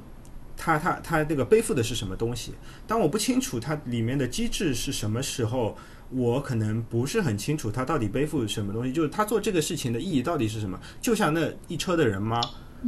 [0.57, 2.53] 他他他这个背负的是什么东西？
[2.85, 5.77] 当我不清楚它里面的机制是什么时候，
[6.09, 10.77] 我可能不是很清楚他到底背负什么东西，就是他做这个事情的意义到底是什么？
[10.99, 12.41] 就像那一车的人吗？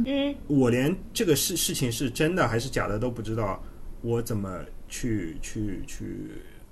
[0.04, 3.64] 嗯，我连这个事事情是真的还是假的都不知道，
[4.02, 6.30] 我怎么去去去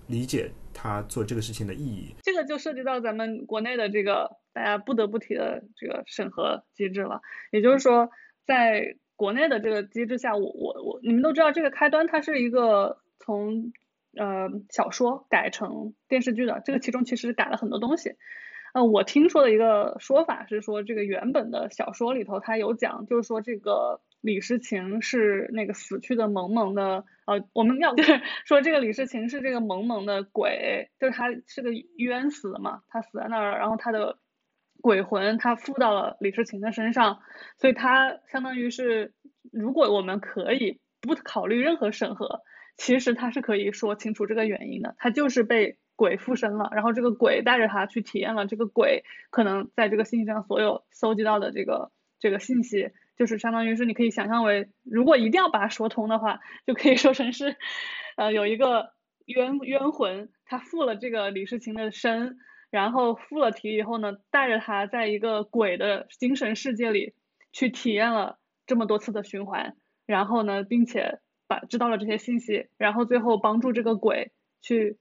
[0.08, 2.14] 理解他做这个事情的意义？
[2.22, 4.30] 这个就涉及到咱们国内的这个。
[4.54, 8.08] 大家不得不提的这个审核机制了，也就是说，
[8.46, 13.72] 在国内的这个机制下，我我我，你们都知道这个开端它是一个从
[14.16, 18.14] 呃小说改成电视剧的，这个其中其实改了很多东西。
[18.74, 34.18] 呃，我听说的一个说法是说，这个原本的小说里头它有讲，就是说这个李诗情是那个死去的萌萌的，呃，我们要就是 说这个李诗情是这个萌萌的鬼，就是他是个冤死的嘛，他死在那儿，然后他的。
[34.84, 37.20] 鬼魂他附到了李世情的身上，
[37.56, 39.14] 所以他相当于是，
[39.50, 42.42] 如果我们可以不考虑任何审核，
[42.76, 44.94] 其实他是可以说清楚这个原因的。
[44.98, 57.56] 他就是被鬼附身了，然后这个鬼带着他去体验了这个鬼可能在这个信息上所有搜集到的这个这个信息，就是相当于是你可以想象为，如果一定要把它说通的话，就可以说成是，
[58.18, 58.90] 呃，有一个
[59.24, 62.36] 冤冤魂他附了这个李世情的身。
[62.74, 67.14] 然后附了体以后呢，带着他在一个鬼的精神世界里
[67.52, 74.98] 去体验了这么多次的循环，然后呢，并且把知道了这些信息，然后最后帮助这个鬼去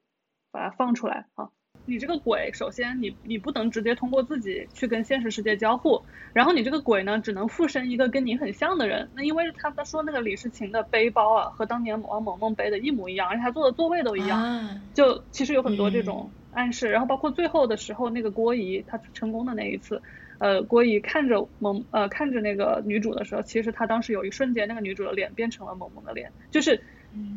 [0.51, 1.49] 把它放出来啊。
[1.85, 6.01] 你这个鬼，首先你你不能直接通过自己去跟现实世界交互，
[6.33, 9.09] 然后你这个鬼呢，只能附身一个跟你很像的人。
[9.15, 16.31] 那因为他他说那个李世情的背包啊，和当年王萌萌背的一模一样，而且他坐的座位都一样，就其实有很多这种。
[16.55, 19.99] 暗示，然后包括最后的时候，那个郭姨她成功的那一次，
[20.37, 26.83] 呃，郭姨看着萌呃看着那个女主的时候，其实她当时有一瞬间，那个女主的脸变成了萌萌的脸，就是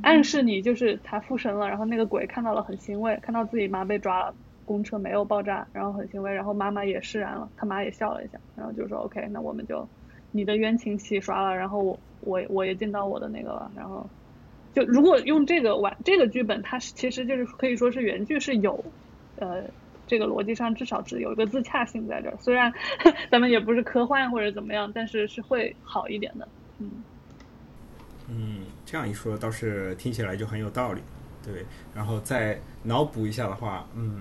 [0.03, 4.35] 暗示你就是他附身了，然后那个鬼看到了很欣慰，看到自己妈被抓了，
[4.65, 9.87] 公车没有爆炸，然后很欣慰，然后妈妈也释然了，他妈也笑了一下，然后就说 OK，那我们就
[10.33, 14.07] 你的冤情洗刷了，然后我我我也尽到我的那个了，然后
[14.73, 18.85] 就如果用这个完这个剧本，它是其实就是可以说是原剧是有。
[19.39, 19.63] 呃，
[20.07, 22.73] 这个逻辑上至少是有一个自洽性在这儿，虽然
[23.31, 26.49] 咱们也不是科幻或者怎么样，但是是会好一点的。
[26.79, 26.91] 嗯，
[28.29, 31.01] 嗯，这样一说倒是听起来就很有道理。
[31.45, 34.21] 对，然后再脑补一下的话，嗯，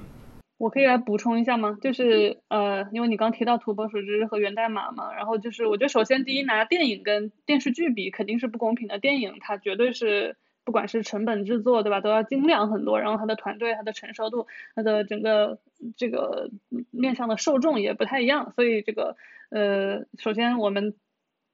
[0.57, 1.77] 我可以来补充一下吗？
[1.81, 10.37] 就是呃，因为你刚提到土拨鼠之日和源代码嘛，然后就是我觉得首先第一拿电影跟电视剧比肯定是不公平的，电影它绝对是。
[10.65, 12.99] 不管是成本制作，对吧，都要精良很多。
[12.99, 15.59] 然后它的团队、它的承受度、它的整个
[15.95, 16.49] 这个
[16.89, 18.51] 面向的受众也不太一样。
[18.51, 19.15] 所以这个
[19.51, 20.95] 呃，首先我们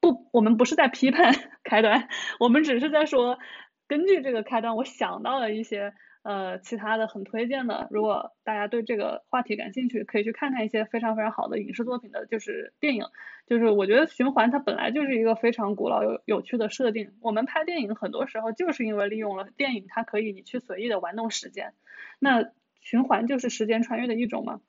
[0.01, 1.33] 不，我们不是在批判
[1.63, 2.09] 开端，
[2.39, 3.39] 我们只是在说，
[3.87, 5.93] 根据这个开端，我想到了一些。
[6.23, 13.05] 呃，其他的很推荐的，如果大家对这个话题感兴趣，可以去看看一些非常非常好的影视作品的，就是电影。
[13.47, 17.13] 就是我觉得循环它本来就是一个非常古老有有趣的设定。
[17.21, 21.73] 我们拍电影很多时候就是因为利用了电影，它可以你去随意的玩弄时间。
[22.19, 24.61] 那循环就是时间穿越的一种嘛。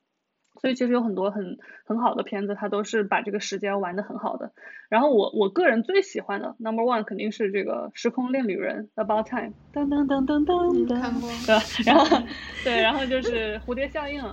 [0.61, 4.51] 所以其实有很多很很好的片子，它都是把这个时间玩的很好的。
[4.89, 11.63] 然后我我个人最喜欢的 Number One 肯定是这个《时空恋旅人》About Time，噔噔噔噔噔噔，对吧？
[11.85, 12.17] 然后
[12.63, 14.23] 对，然后就是蝴蝶效应，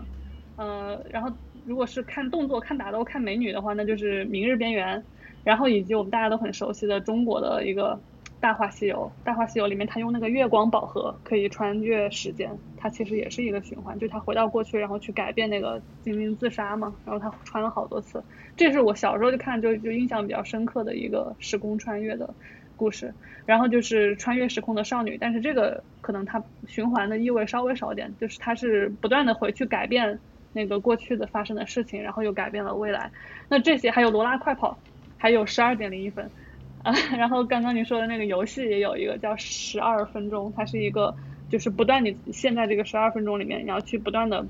[0.57, 1.33] 呃，然后
[1.65, 5.01] 如果是看动作、看打斗、看美女的话，那就是《明日边缘》，
[5.43, 7.99] 然后以及我们大家都很熟悉的中国的一个。
[8.41, 18.25] 大话西游，大话西游里面他用那个月光宝盒可以穿越时间，它其实也是一个循环，就他回到过去，然后去改变那个精灵自杀嘛，然后他穿了好多次，
[18.57, 22.33] 这是我小时候就看就就印象比较深刻的一个时空穿越的
[22.77, 23.13] 故事。
[23.47, 30.19] 然后就是穿越时空的少女，但是这个可能它循环的意味稍微少点，就是它是不断的回去改变
[30.53, 33.11] 那个过去的发生的事情，然后又改变了未来。
[33.49, 34.79] 那这些还有罗拉快跑，
[35.19, 36.31] 还有十二点零一分。
[36.83, 41.15] 啊， 然后刚刚你说的那个游戏也有一个叫十二分钟，它是一个
[41.49, 44.45] 就是不断你现在这个十二分钟里面，你要去不断的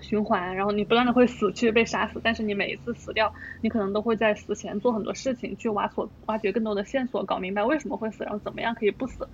[0.00, 9.28] 循环，然后你不断的会死去被杀死，但是你每一次死掉，你可能都会在死前做很多事情去挖索挖掘更多的线索，搞明白为什么会死，然后怎么样可以不死。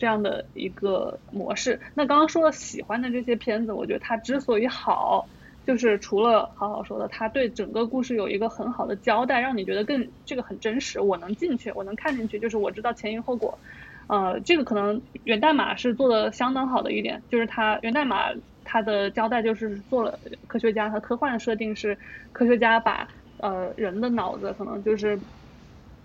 [0.00, 1.80] 这样的一个模式。
[1.94, 5.28] 那刚刚说的喜欢的这些片子，我觉得它之所以好，
[5.68, 13.60] 就是除了好好说的，它对整个故事有一个很好的交代，让你觉得更这个很真实，我能进去，我能看进去，就是我知道前因后果。
[14.06, 18.30] 呃，这个可能源代码是做的相当好的一点，就是它源代码
[18.64, 21.98] 它的交代就是做了科学家和科幻的设定是
[22.32, 25.20] 科学家把呃人的脑子可能就是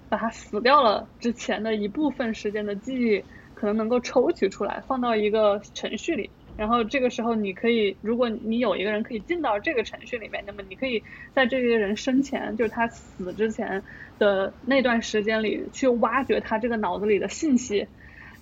[0.09, 3.23] 把它死掉了之前的一部分时间的记忆。
[3.55, 13.83] 可能能够抽取出来，放到一个程序里，然后这个时候你可以，如果你有一个人可以进到这个程序里面，那么你可以在这个人生前，就是他死之前
[14.19, 17.87] 的那段时间里，去挖掘他这个脑子里的信息。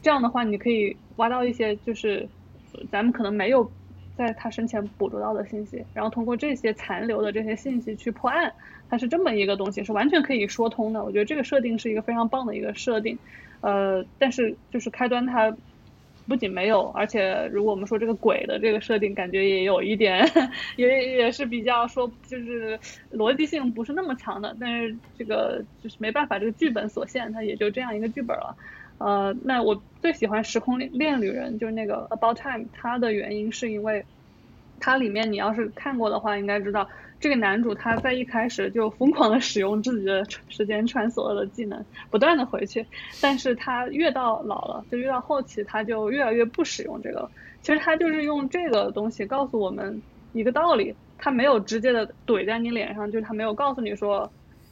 [0.01, 2.27] 这样的话，你可以挖到一些就是
[2.91, 3.71] 咱们可能没有
[4.17, 8.51] 在他生前捕捉到的信息，然后通过这些残留的这些信息去破案。
[8.89, 11.01] 它是这么一个东西，是完全可以说通的。
[11.01, 13.17] 我觉得这个设定是一个非常棒的一个设定。
[13.61, 15.55] 呃，但是就是开端它
[16.31, 20.25] 不仅没有，而且如果我们说这个鬼的这个设定，感觉也有一点，
[20.77, 22.79] 也也是比较说就是
[23.11, 24.55] 逻辑性不是那么强的。
[24.57, 28.55] 但是这个就是没办法，这个剧本所限，它也就这样一个剧本了。
[28.97, 34.05] 呃，那我最喜欢《时空恋恋旅人》就是那个 About Time，它的原因是因为
[34.79, 36.87] 它里面你要是看过的话，应该知道。
[37.21, 42.83] 这个男主他在一开始就疯狂的使用自己的时间穿梭的技能，不断的回去，
[43.21, 47.31] 但是他越到老了，就越到后期，他就越来越不使用这个了。
[47.61, 50.01] 其实他就是用这个东西告诉我们
[50.33, 54.27] 一个道理，他没有直接的怼在你脸上，就是他没有告诉你说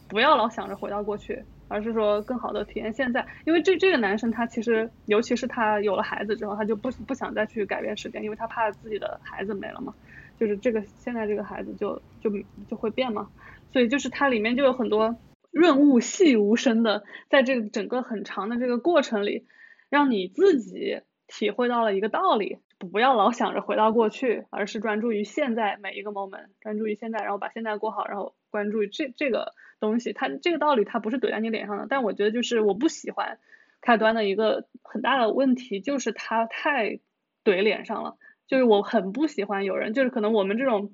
[0.07, 3.23] 不要老想着回到过去，而是说更好的体验现在。
[3.45, 9.93] 因为这这个男生他其实，尤其是他有了孩子之后，他就不不想再去改变时间，因为他怕自己的孩子没了嘛。
[10.39, 12.32] 就是这个现在这个孩子就就
[12.67, 13.30] 就会变嘛，
[13.73, 15.17] 所以就是它里面就有很多
[15.52, 19.45] 润物细无声的，在这个整个很长的这个过程里，
[19.89, 30.13] 让你自己体会到了一个道理：不要老想着回到过去，而是专注于现在每一个 moment，专注于现在，然后把现在过好，然后关注于这这个东西。
[30.13, 33.39] 它这个道理它不是怼在你脸上的，但我觉得就是我不喜欢
[33.82, 36.99] 开端的一个很大的问题就是它太
[37.43, 38.17] 怼脸上了。
[38.49, 40.91] 就是我很不喜欢有人，就是可能我们这种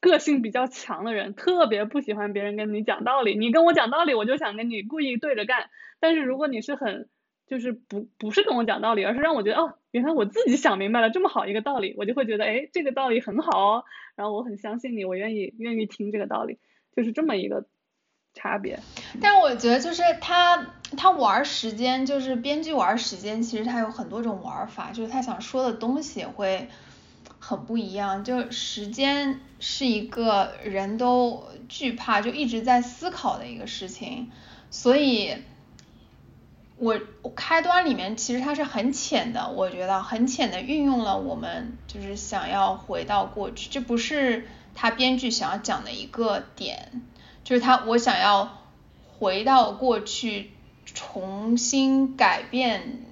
[0.00, 3.38] 个性比较强的人，特别不喜欢别人跟你讲道理。
[3.38, 5.70] 你跟我讲道理，我就想跟你故意对着干。
[6.00, 7.08] 但是如果你是很，
[7.46, 13.84] 就是不不是跟我讲道理，而是让我觉得哦，原来我自己想明白了这么好一个道理，我就会觉得哎，这个道理很好哦，
[14.16, 16.58] 然后我很相信你，我愿意愿意听这个道理，
[16.96, 17.66] 就是这么一个。
[18.34, 18.80] 差别，
[19.20, 20.66] 但我觉得就是他
[20.96, 26.68] 他玩时间，就是编剧玩时间，其实他有很多种玩法，就是他想说的东西会
[27.38, 28.24] 很不一样。
[28.24, 34.30] 就时间是一个人都惧怕，就一直在思考的一个事情，
[34.68, 35.36] 所以，
[36.76, 36.98] 我
[37.36, 47.02] 开端里面其实它是很浅的，我觉得很浅的运用了我们就是想要回到过去，这不是他编剧想要讲的一个点。
[47.44, 48.62] 就是他，我想要
[49.18, 50.50] 回到过去，
[50.84, 53.04] 重新改变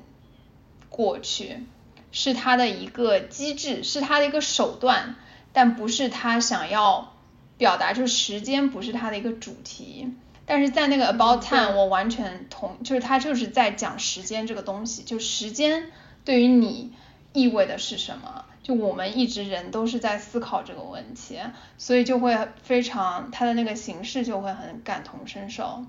[0.88, 1.66] 过去，
[2.10, 5.16] 是他的一个机制，是他的一个手段，
[5.52, 7.14] 但不是他想要
[7.58, 10.12] 表达，就是时间不是他的一个主题。
[10.44, 15.92] 但是在那个 About Time，我完全同，就是他就是在讲时间这个东西，就时间
[16.24, 16.92] 对于你
[17.32, 18.44] 意味的是什么。
[18.62, 21.40] 就我们一直人都是在思考这个问题，
[21.78, 25.84] 所以就会非常他的那个形式就会很感同身受，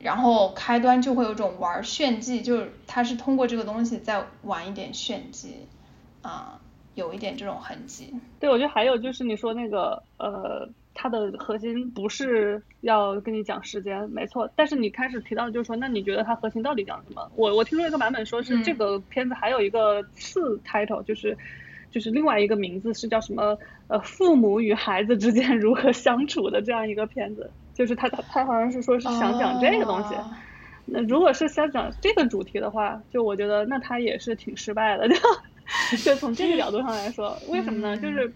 [0.00, 5.68] 然后开端就会有种玩炫技，就是他是通过这个东西在玩一点炫技，
[6.22, 6.60] 啊，
[6.96, 8.12] 有一点这种痕迹。
[8.40, 17.30] 对，我觉得还有就是你说那个呃，它的核心不是要跟你讲时间，没错，但是你开始提到就是说，那你觉得它核心到底讲什么？
[17.36, 21.36] 我我听说一个版本说是这个片子还有一个次 title 就是。
[21.92, 23.58] 就是另外一个名字是叫什么？
[23.88, 30.14] 呃，父母与孩子之间如何相处的这样一个片子，就是他他他好像是说是想讲这个东西。
[30.84, 35.16] 那如果是想讲这个主题的话，就我觉得那他也是挺失败的，就
[36.04, 37.96] 就从这个角度上来说，为什么呢？
[37.96, 38.32] 就是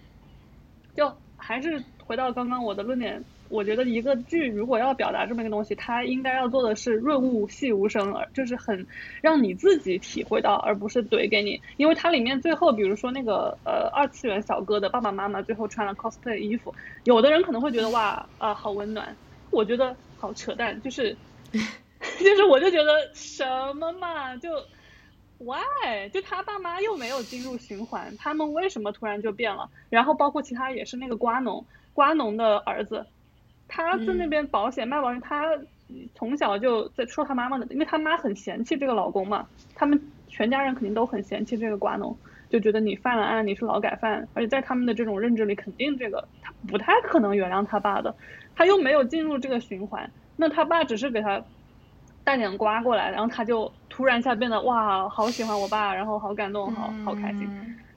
[0.96, 3.24] 就还是回到刚刚我的论点。
[3.50, 8.86] 我觉得一个剧如果要表达这么一个东西，它应该要做的是润物细无声，而就是很
[9.20, 11.60] 让你自己体会到，而不是怼给你。
[11.76, 16.74] 因为它里面最后，比如说那个呃二次元小哥的爸爸妈妈最后穿了 cosplay 衣服，
[17.04, 19.14] 有的人可能会觉得哇啊好温暖，
[19.50, 21.14] 我觉得好扯淡，就是
[21.52, 23.44] 就是我就觉得什
[23.74, 24.48] 么嘛，就
[25.38, 29.70] why 就他爸妈又没有进入循环，他们为什么突然就变了？
[29.90, 31.64] 然后包括其他也是那个瓜农，
[31.94, 33.06] 瓜农的儿子，
[33.66, 35.56] 他在那边保险卖保险，他
[36.14, 42.14] 从小就在说他妈妈的，因为他妈很嫌弃这个老公嘛，他们全家人肯定都很嫌弃这个瓜农，
[42.50, 48.14] 就觉得你犯了案，你是劳改犯，而且在他们的这种认知里，肯定这个他不太可能原谅他爸的，
[48.54, 51.42] 他又没有进入这个循环，那他爸只是给他。
[52.26, 57.93] 带点瓜过来，然后他就突然一下变得哇，好喜欢我爸，然后好感动，好好开心，这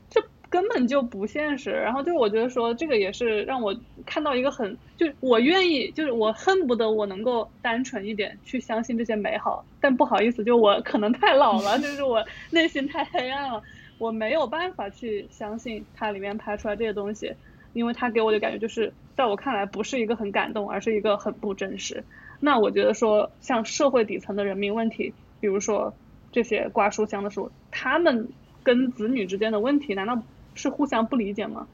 [0.50, 1.72] 根本就不现实。
[1.72, 3.76] 然后就我觉得说这个也是让我
[4.06, 13.62] 看到一个很，就我愿意，就是我恨不得我能够单纯一点去相信这些美好，但不好意思，就我可能太老了， 就是我内心太黑暗了，
[13.98, 17.34] 我没有办法去相信它里面拍出来这些东西，
[17.74, 22.04] 因为它给我的感觉就是在我看来不是一个很感动，而是一个很不真实。
[22.40, 25.94] 那我觉得说，像社会底层的人民问题，比如说
[26.32, 28.30] 这些挂书香的书，他们
[28.64, 30.22] 跟子女之间的问题，难道
[30.58, 31.68] 是互相不理解吗？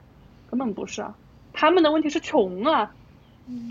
[0.49, 1.15] 根本不是啊，
[1.51, 2.93] 他们的问题是穷啊，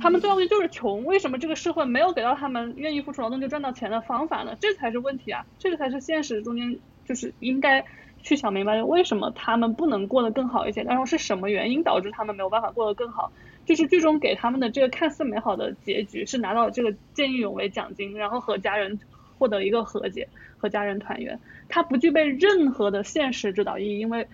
[0.01, 1.05] 他们最大问题就是穷。
[1.05, 4.57] 为什么这个社会没有给到他们愿意付出劳动就赚到钱的方法呢？
[4.59, 7.85] 这才是问题啊，这个才是现实中间就是应该
[8.23, 10.83] 去想明白，为什么他们不能过得更好一些？
[10.83, 13.31] 然后是什么原因导致他们没有办法过得更好？
[13.65, 18.99] 就是剧中给他们的这个看似美好的结局是拿到这个见义勇为奖金，然后和家人
[19.39, 21.39] 获得一个和解，和家人团圆。
[21.69, 24.27] 它不具备任何的现实指导意义，因为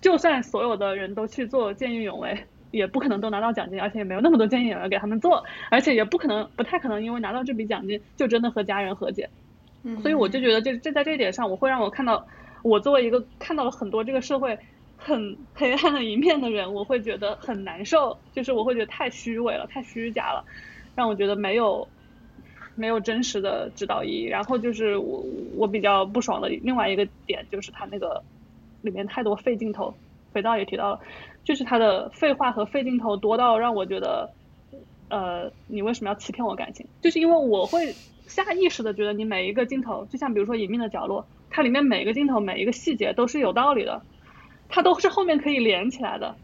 [0.00, 9.28] 就算所有的人都去做见义勇为， 也不可能都拿到奖金，而且也没有那么多见义勇为给他们做，而且也不可能不太可能因为拿到这笔奖金就真的和家人和解。
[9.82, 12.26] 嗯所以我就觉得这这在这一点上，我会让我看到
[12.62, 14.58] 我作为一个看到了很多这个社会。
[15.02, 20.44] 很黑暗的一面的人，我会觉得很难受，就是我会觉得太虚伪了，太虚假了，
[20.94, 21.88] 让我觉得没有
[22.74, 24.24] 没有真实的指导意义。
[24.24, 25.24] 然后就是我
[25.56, 28.22] 我比较不爽的另外一个点，就是他那个
[28.82, 29.94] 里面太多废镜头，
[30.32, 31.00] 肥皂也提到了，
[31.44, 34.30] 就是他的废话和废镜头多到让我觉得，
[35.08, 36.86] 呃，你为什么要欺骗我感情？
[37.00, 37.94] 就是因为我会
[38.26, 44.02] 下意识的觉得你每一个镜头，就像比如说隐秘的角落，它里面每一个镜头每一个细节都是有道理的。
[44.72, 46.36] 它都是后面可以连起来的，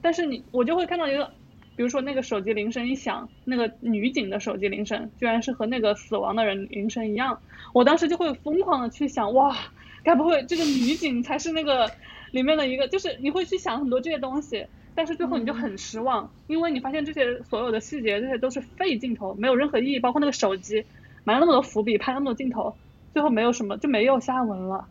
[0.00, 1.32] 但是你我就会看到一个，
[1.74, 7.40] 比如说那个手机铃声一响，那个女警的手机铃声居然是和那个死亡的人铃声一样，
[7.72, 9.56] 我当时就会疯狂的去想，哇，
[10.04, 11.90] 该不会这个女警才是那个
[12.30, 20.84] 里面的一个，就是你会去想很多这些东西，但是最后你就很失望，因为你发现这些所有的细节这些都是废镜头，没有任何意义，包括那个手机
[21.24, 22.76] 埋了那么多伏笔，拍那么多镜头，
[23.12, 24.86] 最后没有什么就没有下文了。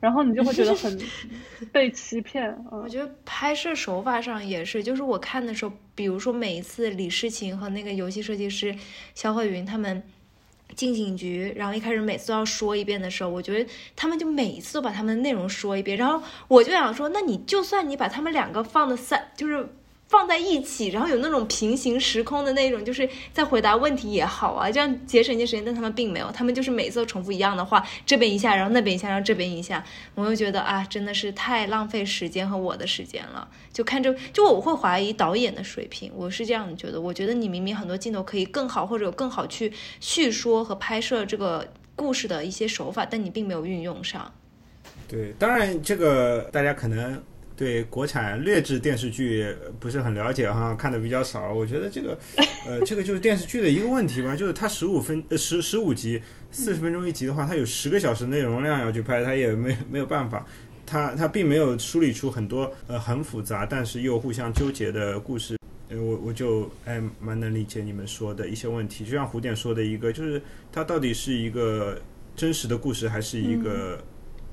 [0.00, 0.96] 然后你就会觉得很
[1.72, 2.56] 被欺骗。
[2.70, 8.72] 我觉得拍摄手法上也是，就是我看的时候，比如说每一次李诗情和那个游戏设计师
[9.16, 10.00] 肖慧云他们
[10.74, 15.96] 进警局，然后一开始每次都要说一遍的时候，我觉得他们就每一次都把他们的内容说一遍。
[15.96, 19.68] 然后我就想说，那你就算你把他们两个放的三，就是。
[20.08, 25.62] 放在一起，然后有那种平行时空的那种，就是在回答问题也好啊，这样节省一些时间。
[25.62, 29.84] 但他们并没有，他们就是每次都重复一样的话，这边一下，然后那边一下，然后这边一下，
[30.14, 33.46] 我就觉得啊，真的是太浪费时间和我的时间了。
[33.70, 36.98] 就看着，就我会怀疑导演的水平，我是这样觉得。
[36.98, 44.32] 我觉得你明明很多镜头可以更好，或者有更好去叙说和拍摄这个故事的一些手法，但你并没有运用上。
[45.06, 47.22] 对，当然这个大家可能。
[47.58, 51.52] 对国产劣质电视剧不是很了解哈，看的比较少。
[51.52, 52.16] 我觉得这个，
[52.64, 60.46] 呃，这个就是电视剧的一个问题吧，就是它十五分呃十十五集，四十分钟一集的话，它有十个小时内容量要去拍，它也没没有办法，
[60.86, 65.56] 它它并没有梳理出很多呃很复杂但是又互相纠结的故事。
[65.88, 70.40] 呃，我我就哎蛮能理解你们说的一些问题，就像胡点说的一个，就是
[70.70, 72.00] 它到底是一个
[72.36, 74.00] 真实的故事还是一个。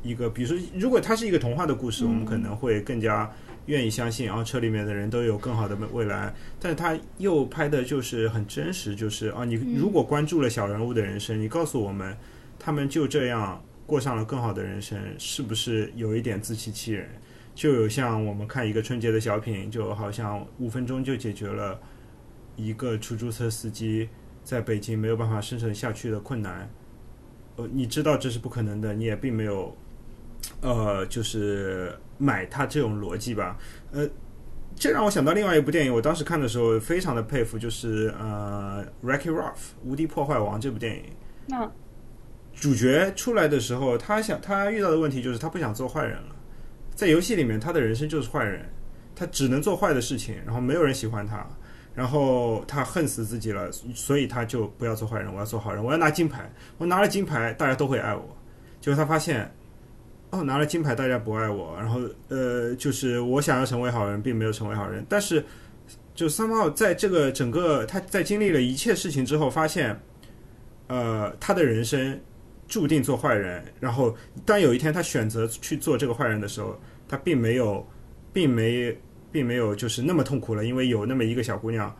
[0.05, 3.29] 一个，比如说，如果它是一个童话的故事，我们可能会更加
[3.65, 6.31] 愿意相信，然后车里面的人都有更好的未来。
[6.59, 12.15] 但是它又拍的就是很真实，就是啊，你如果关注了小人物的人生，你告诉我们，
[12.59, 17.09] 他们就这样过上了更好的人生，是不是有一点自欺欺人？
[17.55, 21.79] 就有像我们看一个春节的小品，就好像五分钟就解决了
[22.55, 24.07] 一个出租车司机
[24.43, 26.69] 在北京没有办法生存下去的困难。
[27.55, 29.75] 呃，你知道这是不可能的，你也并没有。
[30.61, 33.57] 呃，就是买它这种逻辑吧。
[33.91, 34.07] 呃，
[34.75, 41.03] 这让我想到另外一部电影，我当时看的时候非常的佩服，就是呃《Wreck-It Ralph》无敌破坏王这部电影。
[41.47, 41.71] 那
[42.53, 46.35] 主角出来的时候，他想他遇到的问题就是他不想做坏人了。
[46.93, 48.65] 在游戏里面，他的人生就是坏人，
[49.15, 51.45] 他只能做坏的事情，然后没有人喜欢他。
[51.93, 56.51] 然后他恨死自己了，所以他就不要做坏人，我要做好人，我要拿金牌。
[56.77, 58.37] 我拿了金牌，大家都会爱我。
[58.81, 59.49] 结果他发现，
[60.35, 65.05] 哦，拿了金牌大家不爱我，然后呃，就是我想要成为好人，并没有成为好人。
[65.07, 65.43] 但是，
[66.13, 69.97] 就三炮在这个整个他在经历了一切事情之后，发现，
[70.87, 72.19] 呃，他的人生
[72.67, 73.63] 注定做坏人。
[73.79, 74.15] 然后，
[74.45, 77.87] 当有一天他选择去做这个坏人的时候，他并没有，
[78.33, 78.95] 并没。
[79.31, 81.93] 并没有就是那么痛苦了，因为有那么一个小姑娘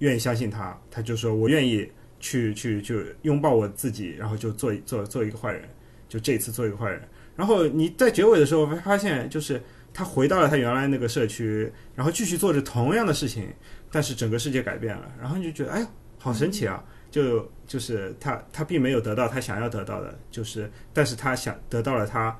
[0.00, 1.90] 愿意相信他，他就说我愿意
[2.20, 5.62] 去去就拥抱我自己，然后就做做做一个坏人，
[6.06, 7.00] 就这次做一个坏人。
[7.36, 9.62] 然后你在结尾的时候会发现，就是
[9.92, 13.48] 他回到了他原来那个社区，然后继续做着同样的事情，
[13.90, 16.82] 但是整个世界改变了，然后你就觉得哎呀好神奇啊！
[17.10, 22.36] 就就是他他并没有得到他想要得到的，就是但是他想得到了他。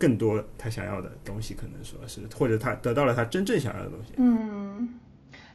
[0.00, 4.12] 更多他想要的东西，可能说是，或者他得到了他真正想要的东西。
[4.16, 4.94] 嗯，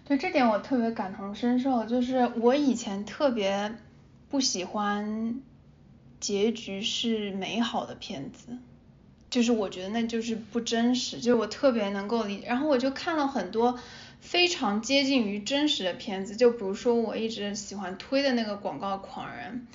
[0.03, 1.85] 对这点我特别感同身受。
[1.85, 3.73] 就是我以前特别
[4.29, 5.39] 不喜欢
[6.19, 8.57] 结局是美好的片子，
[9.33, 11.17] 就是我觉得那就是不真实。
[11.17, 13.79] 就是我特别能够理，然后我就看了很多
[14.19, 19.65] 非常接近于真实的片子，就比如说我一直喜欢推的那个广告狂人。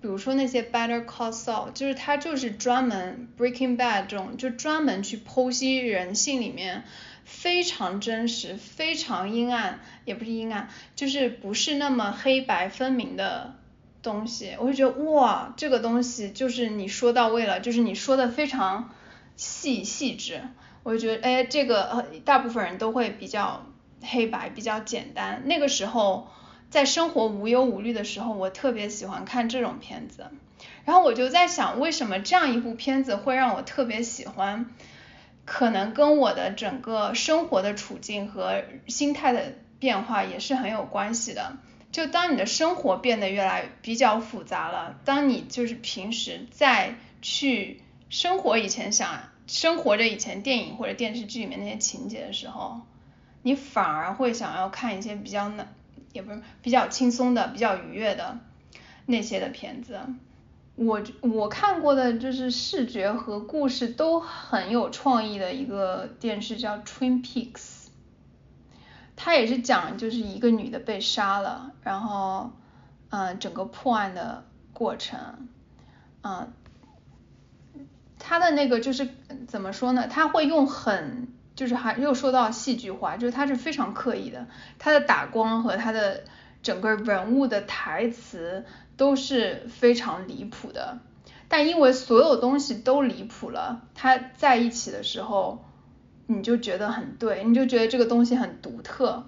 [0.00, 6.84] 比如说那些 Better Call Saul，就是他就是专门 Breaking Bad 这种，就专门去剖析人性里面
[7.24, 13.56] 非常真实、非常阴暗，也不是阴暗，就是不是那么黑白分明的
[14.00, 14.54] 东西。
[14.60, 18.90] 我就觉得哇，这个东西就是你说到位了，就是你说的非常
[19.38, 20.42] 细细致。
[20.82, 23.64] 我觉得哎，这个大部分人都会比较
[24.02, 25.44] 黑白，比较简单。
[25.46, 26.28] 那个时候。
[26.70, 30.26] 在生活无忧无虑的时候，我特别喜欢看这种片子。
[30.84, 34.66] 然后我就在想，为什么这样一部片子会让我特别喜欢？
[35.46, 41.56] 可能跟我的整个生活的处境和心态的变化也是很有关系的。
[41.90, 52.80] 就当你的生活变得越来比较复杂了，当你就是平时再去生活以前想生活着以前电影或者电视剧里面那些情节的时候，
[53.42, 55.74] 你反而会想要看一些比较难。
[56.14, 58.40] 也不是比较轻松的、比较愉悦的
[59.04, 60.00] 那些的片子，
[60.74, 67.52] 我我看过的就是视觉和故事都很有创意的一个电视叫《Twin Peaks》，
[69.16, 72.52] 它也是讲就是一个女的被杀了，然后
[73.10, 75.48] 嗯整个破案的过程，
[76.22, 76.50] 嗯，
[78.28, 79.08] 他的那个就是
[79.46, 80.06] 怎么说呢？
[80.06, 81.28] 他会用很。
[81.58, 84.46] 就是还又说到戏剧化，就是他是非常刻意的，
[84.78, 86.22] 他的打光和他的
[86.62, 88.64] 整个人物的台词
[88.96, 91.00] 都是非常离谱的，
[91.48, 95.64] 但因为所有东西都离谱了，他在一起的时候
[96.28, 99.26] 你就觉得很对，你就觉得这个东西很独特。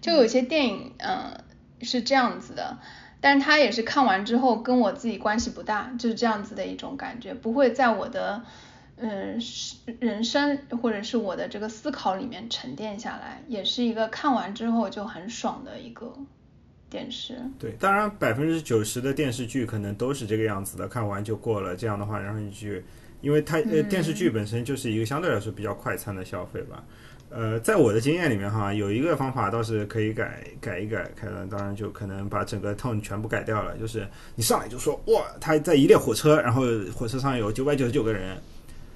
[0.00, 1.42] 就有些电影，嗯，
[1.80, 2.78] 是这样子的，
[3.22, 8.42] 但是他也是看完之后跟我自己关系不大，就是这样子的一种感觉，不会在我的。
[9.04, 16.14] 嗯，是人生或者是我的这个思考里面沉淀下来，也是一个看完之后就很爽的一个
[16.88, 17.36] 电视。
[17.58, 21.74] 对，当然百分之九十的电视剧可能都是这个样子的，看完就过了。
[21.74, 22.84] 这样的话，然后你去，
[23.22, 26.84] 因为它呃电视剧本身就是一个相对来说比较快餐的消费吧。
[27.34, 33.76] 呃，在我的经验里面哈，有一个方法倒是可以改改一改开端，当然就可能把整个 tone 全部改掉了。
[33.78, 36.62] 就是你上来就说哇，他在一列火车，然后
[36.94, 38.36] 火车上有九百九十九个人。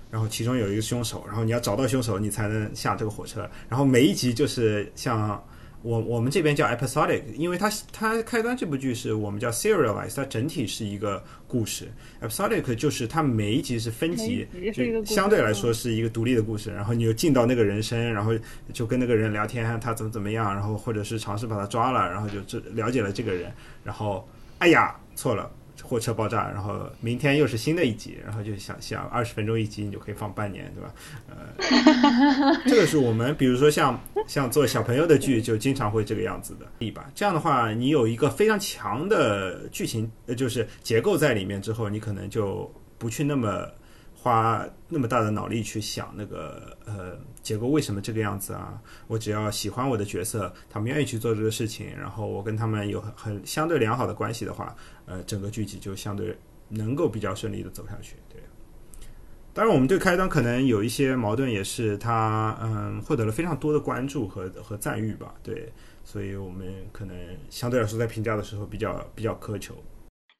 [0.08, 3.46] 然后其中有一个凶手，然后你要找到凶手，你才能下这个火车。
[3.68, 5.42] 然后每一集就是像
[5.86, 11.86] 我我们这边叫 episodic，因为它它开端这部剧是我们叫 serialized，它整体是一个故事。
[12.20, 16.72] episodic 就是它每一集是分集，就相对来说是一个独立的故事。
[16.72, 18.32] 然后你又进到那个人生，然后
[18.72, 23.52] 就跟那个人聊天，他怎么怎么样，然后或者是尝试把他抓了，然后就这了解了这个人。
[23.84, 24.28] 然后
[24.58, 25.48] 哎呀，错了。
[25.82, 30.94] 货车爆炸，然后明天又是新的一集，然后就想想二十分钟一集，你就可以放半年，对吧？
[31.28, 37.10] 呃， 这个是我们比如说像像做小朋友的剧，就经常会这个样子的，对吧？
[37.14, 43.66] 这样的话，你有一个非常强的剧情，呃，就是结构在里面之后，你可能就不去那么。
[44.26, 48.82] 花那么大的脑力去想那个呃结构为什么这个样子啊？
[49.06, 54.74] 我只要喜欢我的角色，他们愿意去做这个事情，然后我跟他们有很很相对良好的关系的话，
[55.04, 56.36] 呃，整个剧集就相对
[56.68, 58.16] 能够比较顺利的走下去。
[58.28, 58.42] 对，
[59.54, 65.36] 当然我们对开端可能有一些矛盾，也是他嗯获得了非常多的关注和和赞誉吧。
[65.40, 65.72] 对，
[66.02, 67.16] 所以我们可能
[67.48, 69.72] 相对来说在评价的时候比较比较苛求。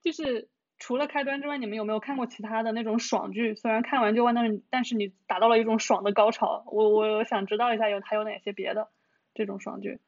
[0.03, 0.49] 就是。
[0.78, 3.54] 除了开端之外，你们有没有看过其他的那种爽剧？
[3.54, 6.64] 虽然看完就忘，但是但是你达到了一种爽的高潮。
[6.66, 8.88] 我我想知道一下有还有哪些别的
[9.34, 9.98] 这种爽剧。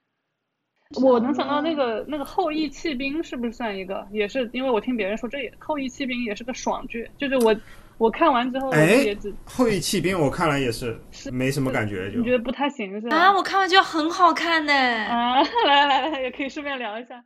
[1.03, 4.07] 我能想到那个那个后羿弃兵是不是算一个？
[4.11, 7.55] 也是因为我听别人说这也后羿弃兵也是个爽剧，就是我
[7.99, 10.99] 我看完之后也只后羿弃兵我看了也是
[11.31, 13.17] 没什么感觉，就你觉得不太行是吧？
[13.17, 14.73] 啊，我看完觉得很好看呢。
[14.73, 17.23] 啊， 来来来，也可以顺便聊一下。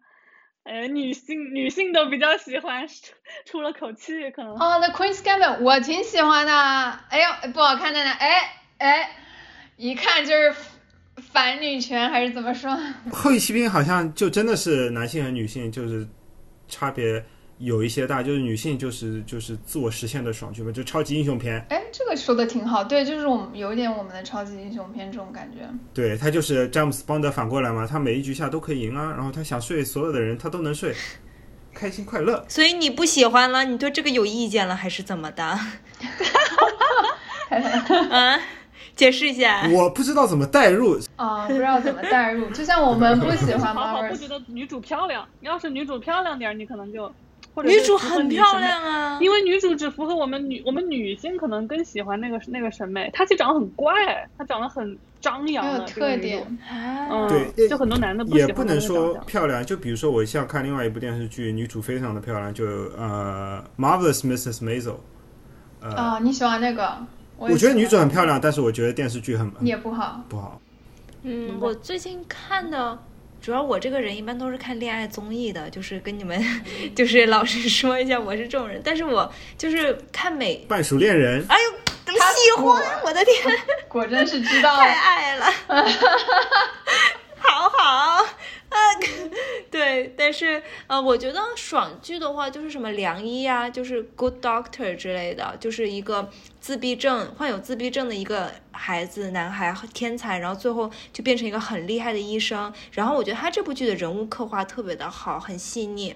[0.64, 2.86] 哎，女性女性都比较喜欢，
[3.44, 4.54] 出了口气可能。
[4.54, 6.52] 哦，那 Queen's Gambit 我挺喜欢的。
[6.52, 8.10] 哎呦，不好看的呢。
[8.10, 9.10] 哎哎，
[9.76, 10.54] 一看就是
[11.32, 12.78] 反女权还是怎么说？
[13.12, 16.06] 后裔骑兵好像就真的是男性和女性就是
[16.68, 17.24] 差别。
[17.64, 21.64] 有一些大，就是女性就是就是自我实现的爽剧嘛，就超级英雄片。
[21.68, 25.60] 哎，这个说的挺好，对，就是我们有一点我们的超级英雄片这种感觉。
[25.94, 30.92] 对他就是詹姆斯邦德反过来嘛，他每一局下都可以赢啊，然后他想睡所有的人他都能睡，
[31.72, 32.44] 开心快乐。
[32.48, 35.56] 所以你不喜欢了，你对这个有意见了还是怎么的？
[37.50, 38.40] 嗯，
[38.96, 39.68] 解释一下。
[39.70, 47.08] 我不知道怎么代入啊，不知道怎么代入，就像我们不喜欢好不觉得女主漂亮，要是女主漂亮点，你可能就。
[47.56, 53.10] 女主很漂亮啊，因为女主只符合我们女我们女性可能更喜欢那个那个审美。
[53.12, 53.92] 她其实长得很怪，
[54.38, 56.58] 她长得很张扬的特点。
[56.70, 59.62] 嗯，对，就很多男的不也不能说漂亮。
[59.62, 62.64] 就比如说我像看另外一部电视剧，女主非常的漂亮，就
[62.96, 64.62] 呃《Marvelous Mrs.
[64.62, 64.94] Maisel》。
[65.94, 66.96] 啊，你喜欢那个？
[67.36, 70.58] 我觉得女主很漂亮，但是我觉得电视剧很也不好，不好。
[71.22, 72.98] 嗯，我最近看的。
[73.42, 76.40] 主要我这个人一般都是看恋爱综艺的，就是跟你们，
[76.94, 78.80] 就是老实说一下，我是这种人。
[78.84, 81.70] 但是我就是看美 半熟恋人，哎呦，
[82.14, 82.80] 喜欢！
[83.04, 85.46] 我的天，果真是知道， 太爱了，
[87.40, 88.24] 好好。
[88.72, 88.78] 啊，
[89.70, 102.72] 对，但是呃，我觉得爽剧的话，就是什么良医啊，就是 Good Doctor 之类的，就是一个自闭症患有自闭症的一个孩子，男孩天才，然后最后就变成一个很厉害的医生。
[102.92, 106.14] 然后我觉得他这部剧的人物刻画特别的好，很细腻。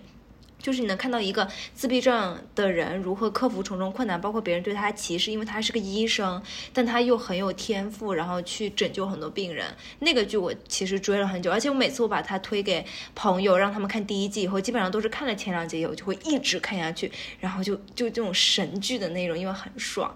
[0.66, 6.42] 就是你能看到一个自闭症的人如何克服重重困难，包括别人对他歧视，因为他是个医生，
[6.72, 9.64] 但他又很有天赋，然后去拯救很多病人。
[10.00, 20.12] 那个剧我其实追了很久，而且我每次我把它推给朋友，让他们看第一季以后，基本上都是看了前两集以后就会一直看下去，然后就就这种神剧的内容，因为很爽。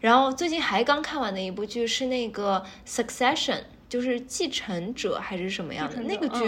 [0.00, 3.58] 然后最近还刚看完的一部剧是那个《Succession》。
[3.92, 6.38] 就是继承者还是什么样的那个剧？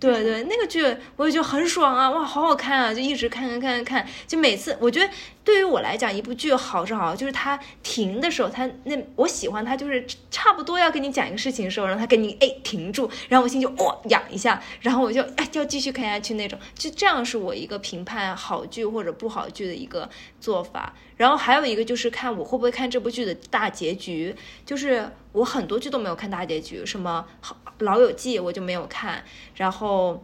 [0.00, 0.84] 对对，那个剧
[1.14, 2.10] 我也觉得很爽啊！
[2.10, 2.92] 哇，好好看啊！
[2.92, 5.08] 就一直看看看看看，就每次我觉得
[5.48, 20.06] 对于我来讲，一部剧好是好，就是它停的时候，它那我喜欢它，就是差不多要跟你讲一个事情的时候，让它给你哎停住，然后我心就哇痒一下，然后我就哎就要继续看下去那种，就这样是我一个评判好剧或者不好剧的一个
[20.38, 20.92] 做法。
[21.16, 24.36] 然后还有一个就是看我会不会看这部剧的大结局，
[24.66, 27.24] 就是我很多剧都没有看大结局，什么
[27.78, 29.24] 《老友记》我就没有看，
[29.54, 30.22] 然后，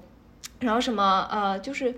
[0.60, 1.94] 然后什么呃就是。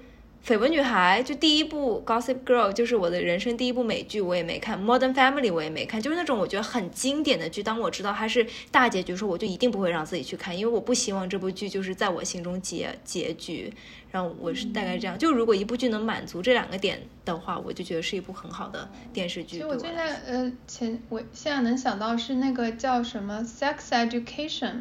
[0.47, 7.65] 绯闻女孩就第一部《Gossip Girl》就是我的人生第一部美剧，我也没看《Modern Family》，我也没看，就是那种我觉得很经典的剧。
[7.65, 13.73] 当我知道它是大结局的时候，我就一定不会让自己去看，因为我不希望这部剧就是在我心中结结局。
[14.13, 19.57] 然后我是大概这样，就如果一部剧能满足这两个点的话，我就觉得是一部很好的电视剧。
[19.57, 24.73] 其实我现在呃前我现在能想到是那个叫什么《Sex Education》，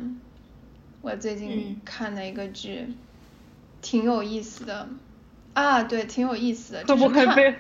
[1.02, 2.86] 我最近看的一个剧，
[3.82, 4.88] 挺有意思的。
[5.56, 6.84] 啊，对，挺有意思的。
[6.86, 7.56] 会不会被？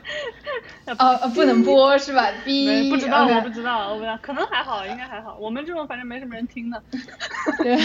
[0.99, 2.29] 哦，不能播是吧？
[2.43, 5.37] 逼，不知道，我不知道，我不知道，可能还好，应该还好。
[5.39, 6.83] 我们这种反正没什么人听的。
[7.63, 7.77] 对，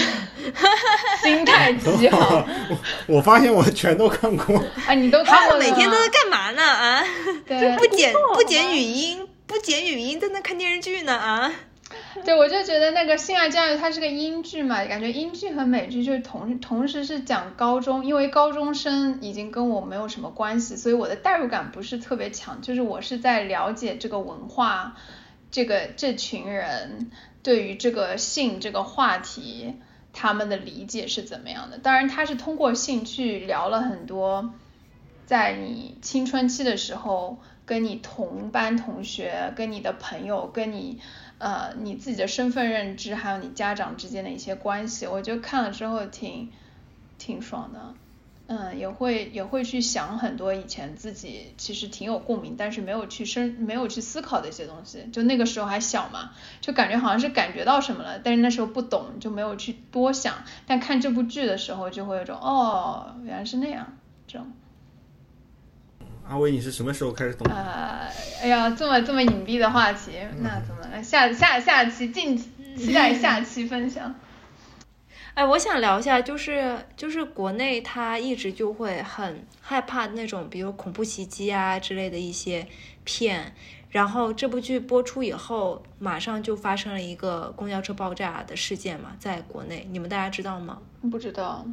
[1.22, 2.44] 心态极好。
[3.06, 4.56] 我发现我全都看过。
[4.86, 5.58] 啊，你都看过？
[5.58, 6.60] 每天都在干嘛呢？
[6.62, 7.04] 啊？
[7.46, 11.14] 对，不剪不剪语音，不剪语音，在那看电视剧呢？
[11.16, 11.52] 啊？
[12.24, 24.96] 对，我就觉得那个《性爱教育》它是个英剧嘛，感觉英剧和美剧就是同同时是讲高中，因为高中生已经跟我没有什么关系，所以我的代入感不是特别强，就是我是在了解这个文化，
[25.52, 27.10] 这个这群人
[27.44, 29.76] 对于这个性这个话题
[30.12, 31.78] 他们的理解是怎么样的。
[31.78, 34.52] 当然，他是通过性去聊了很多，
[35.26, 40.98] 在你青春期的时候，跟你同班同学、跟你的朋友、跟你。
[41.40, 46.52] 呃，你自己的身份认知，还有你家长之间的一些关系，我觉得看了之后挺
[47.16, 47.94] 挺爽的，
[48.46, 60.34] 嗯，也会也会去想很多以前自己其实挺有共鸣，但是没有去深没有去思考的一些东西，就那个时候还小嘛，就感觉好像是感觉到什么了，但是那时候不懂，就没有去多想，
[60.66, 64.52] 但看这部剧的时候就会有种哦，原来是那样，这种。
[66.30, 67.52] 阿威，你是什么时候开始懂？
[67.52, 68.06] 啊，
[68.40, 74.14] 哎呀，这么这么隐蔽的话题，那怎么下下下期敬期待下期分享？
[75.34, 82.64] 哎，我想聊一下，就是就是国内他一直就会很害怕那种，比如恐怖袭击啊之类的一些
[83.02, 83.52] 片。
[83.90, 90.78] 然后这部剧播出以后，马上就发生了一个公交车爆炸的事件嘛，在国内，你们大家知道吗？
[91.10, 91.66] 不知道。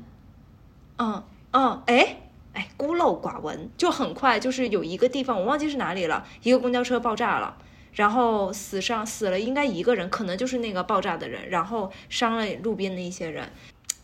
[0.98, 2.18] 嗯嗯，哎
[2.58, 7.56] 哎，孤陋寡闻，就很快就是有一个地方，我忘记是哪里了，一个公交车爆炸了。
[7.94, 13.48] 然后死伤死了应该一个人，可能就是那个爆炸的人，然后伤了路边的一些人。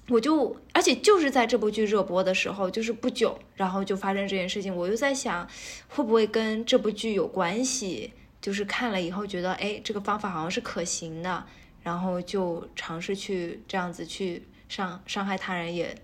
[0.09, 4.75] 我就而且就是在这部剧热播的时候，就是不久，然后就发生这件事情。
[4.75, 5.47] 我又在想，
[5.87, 8.13] 会不会跟这部剧有关系？
[8.41, 11.45] 就是看了以后觉得，哎，这个方法好像是可行的，
[11.81, 15.95] 然后就尝试去这样子去伤伤害他人，也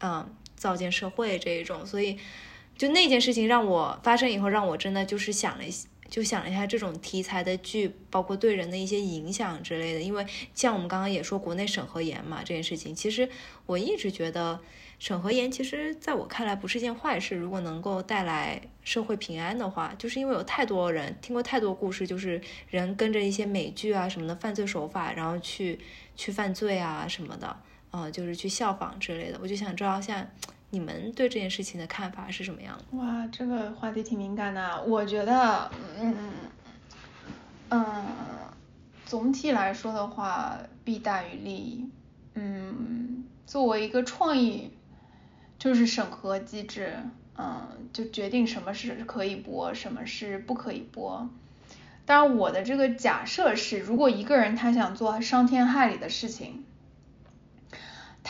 [0.00, 0.26] 嗯
[0.56, 1.86] 造建社会这一种。
[1.86, 2.18] 所以
[2.76, 5.70] 就那件事情让我发生以后，让我真的就是想了一。
[6.08, 10.00] 就想了一下这种题材的剧，包括对人的一些影响之类的。
[10.00, 13.28] 因为像我们刚刚也说，国内审核严嘛，这件事情，其实
[13.66, 14.60] 我一直觉得
[15.00, 17.34] 审核严，其实在我看来不是件坏事。
[17.34, 22.40] 如果能够带来社会平安的话，就是因为有太多人听过太多故事，就是
[22.70, 25.80] 人跟着一些美剧啊什么的犯罪手法，然后去
[26.14, 27.56] 去犯罪啊什么的，
[27.96, 29.38] 啊，就是去效仿之类的。
[29.42, 30.26] 我就想知道像。
[30.70, 32.98] 你们对这件事情的看法是什么样的？
[32.98, 34.82] 哇，这个话题挺敏感的。
[34.82, 36.14] 我觉得，嗯
[37.70, 38.04] 嗯，
[39.06, 41.88] 总体来说的话，弊大于利。
[42.34, 44.72] 嗯，作为一个创意，
[45.56, 46.96] 就是审核机制，
[47.38, 51.30] 嗯，就决定什么是可以播，什么是不可以播。
[52.04, 56.64] 当然，我的这个假设是，如果一个人他想做伤天害理的事情，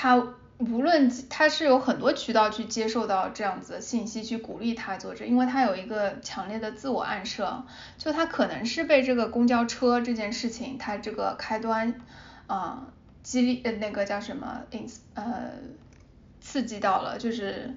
[0.07, 0.27] 他。
[0.59, 7.47] 无论他是有很多渠道去接受到这样子的信息，去鼓励他做这，因为他有一个强烈的自我暗示，
[7.99, 12.01] 就他可能是被这个公交车这件事情，他这个开端，
[12.47, 12.87] 啊，
[13.23, 15.51] 激励呃那个叫什么 ins 呃
[16.41, 17.75] 刺激到了，就是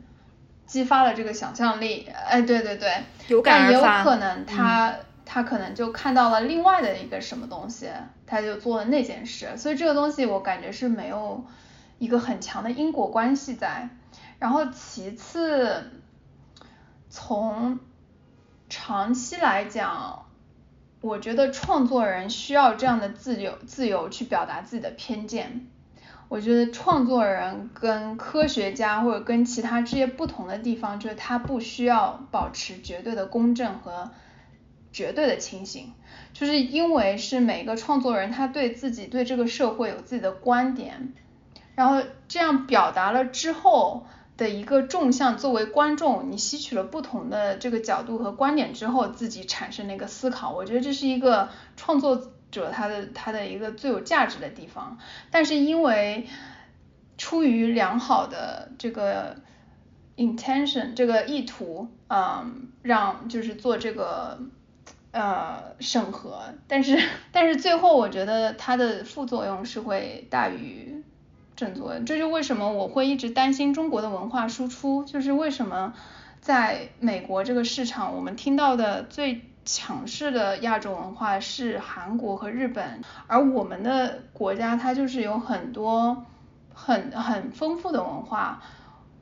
[0.65, 7.89] 激发了这个想象力，哎对对对，有感而发，但也有可能他他可能就看到了另外的一个什么东西，
[8.25, 11.43] 他就做了那件事，所以这个东西我感觉是没有。
[11.99, 13.89] 一个很强的因果关系在，
[14.39, 15.91] 然后其次，
[17.09, 17.79] 从
[18.69, 20.25] 长期来讲，
[21.01, 25.67] 我觉得创作人需要这样的自由，自由去表达自己的偏见。
[26.29, 34.11] 我觉得创作人跟科学家或者跟其他这些不同的地方，就是他不需要保持绝对的公正和
[34.91, 35.93] 绝对的清醒，
[36.31, 41.13] 就是因为是每个创作人他对自己对这个社会有自己的观点。
[41.79, 44.05] 然后这样表达了之后
[44.35, 54.97] 的一个纵向，作为观众，你吸取了不同的这个角度和观点之后，自己产生的一个思考，我觉得这是一个创作者他的他的一个最有价值的地方。
[55.31, 56.27] 但是因为
[57.17, 59.37] 出于良好的这个
[60.17, 64.37] intention 这个意图，嗯，让就是做这个
[65.11, 67.01] 呃审核，但是
[67.31, 70.98] 但是最后我觉得它的副作用是会大于。
[71.59, 75.93] 振作，这就为什么我会一直担心中国的文化输出，就是为什么
[76.39, 86.25] 在美国这个市场，我们听到的最强势的亚洲文化是韩国和日本，而我们的国家它就是有很多
[86.73, 88.61] 很很丰富的文化，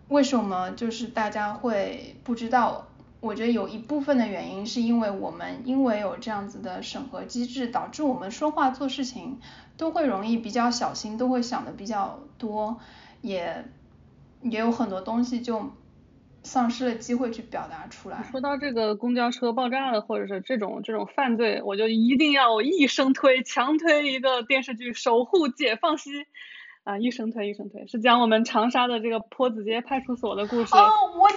[0.07, 2.85] 为什么就是大家会不知道？
[3.19, 9.39] 我觉得有一部分的原因是因为我们因为有这样子的审核机制，导致我们说话做事情。
[9.77, 12.79] 都会容易比较小心，都会想的比较多，
[13.21, 13.63] 也
[14.41, 15.71] 也有很多东西就
[16.41, 18.23] 丧失了机会去表达出来。
[18.31, 26.09] 说到这个公交车爆炸了，或者是这种这种犯罪，我就一定要一声推，强推一个电视剧《守护解放西》
[26.87, 30.73] 啊，一声推一声推，是讲我们长沙的这个坡子街派出所的故事。
[30.73, 31.27] 哦，我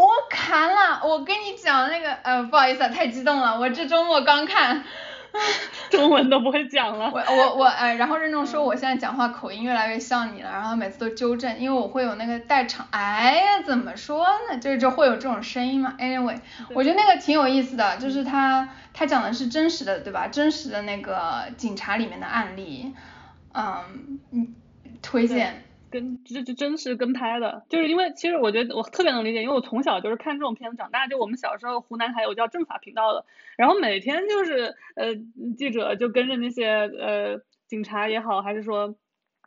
[0.00, 4.84] 我看了，我跟你讲那个呃，不好意思啊，太激动了，我这周末刚看。
[5.90, 7.10] 中文都不会讲了。
[7.12, 14.58] 我我我哎，然后任重说我现在讲话口音越来越像你了，然后每次都纠正，因为我会有那个带场，哎呀，怎么说呢？
[14.58, 15.94] 就是就会有这种声音嘛。
[15.98, 16.38] Anyway，
[16.74, 20.28] 我觉得那个挺有意思的，就是他他讲的是真实的，对吧？
[20.28, 22.92] 真实的那个警察里面的案例，
[23.52, 24.54] 嗯嗯，
[25.10, 25.64] 推荐。
[25.90, 31.08] 跟这这真是跟拍的，就是因为其实我觉得我特别能理解，因为我从小就是看这种片子长大。
[31.08, 33.24] 就我们小时候湖南台有叫政法频道的，
[33.56, 35.16] 然后每天就是呃
[35.58, 38.94] 记者就跟着那些呃警察也好，还是说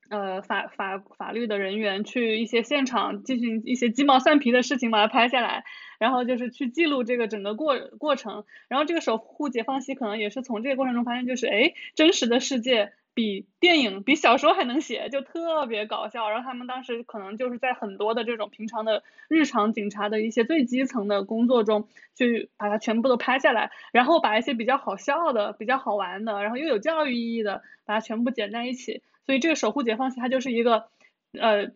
[0.10, 5.64] 呃法法法律的人员去一些现场进行一些鸡毛蒜皮的事情把它拍下来，
[5.98, 8.44] 然后就是去记录这个整个过过程。
[8.68, 12.92] 然后这个守护解放西可能也是从这个过程中发现，就是哎真实的世界。
[13.16, 16.30] 比电影比小说还能写，就特别搞笑。
[16.30, 29.04] 然后他们当时可能就是在很多的这种平常的日常警察的一些最基层的工作中，去把它全部都拍下来，然后把一些比较好笑的、比较好玩的，然后又有教育意义的，把它全部剪在一起。
[29.26, 30.88] 所以这个守护解放西它就是一个，
[31.40, 31.72] 呃，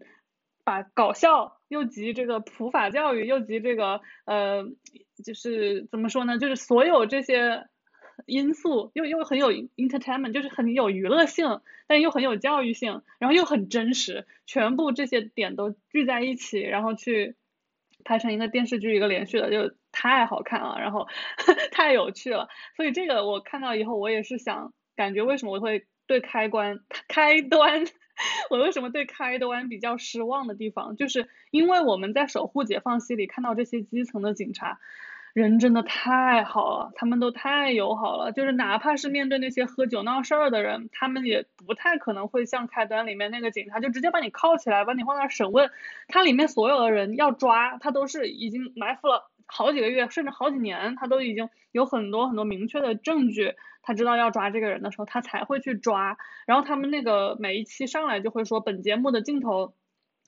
[0.63, 4.63] 把搞笑又集这个普法教育，又集这个呃，
[5.23, 6.38] 就是怎么说呢？
[6.39, 7.67] 就是所有这些。
[8.26, 17.36] 因素又又很有 entertainment，就是很有娱乐性，但又很有教育性，然后又很真实，全部这些点都聚在一起，然后去
[18.03, 21.07] 拍成一个电视剧，一个连续的，就太好看了，然后
[21.72, 22.49] 太有趣了。
[22.76, 27.86] 所以这个我看到以后，我也是想，感觉为什么我会对开关 开端，
[28.49, 34.80] 我为什么对开端比较失望的地方，就是因为我们在守护解放西里看到这些基层的警察。
[35.38, 45.69] 人真的太好了，他们都太友好了，就是哪怕是面对那些喝酒闹事儿的人，他们也不太可能会像开端里面那个警察就直接把你铐起来，把你放那审问。
[46.07, 56.17] 他里面所有的人要抓，他都是已经埋伏了好几个月，甚至好几年，他都已经有很多很多明确的证据，他知道要抓这个人的时候，他才会去抓。
[56.47, 59.75] 然后他们那个每一期上来就会说，本节目的镜头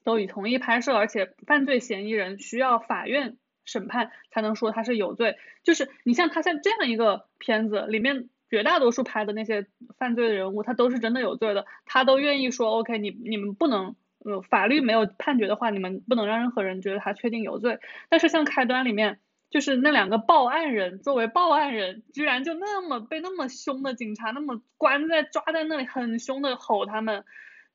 [0.03, 3.38] 都已同意拍摄，而且犯罪嫌疑人需要法院。
[3.70, 9.67] 审判才能说他是有罪，就是你像他像这样一个片子里面绝大多数拍的那些
[9.97, 13.95] 犯罪的人物，他都是真的有罪的，他都愿意说 OK，你你们不能，
[14.26, 17.78] 呃，法律没有判决的话，你们不能让任何人觉得他确定有罪。
[18.09, 19.20] 但是像开端里面，
[19.51, 27.24] 就是那两个报案人作为报案人，居然就那么被那么凶的警察那么关在抓在那里，很凶的吼他们。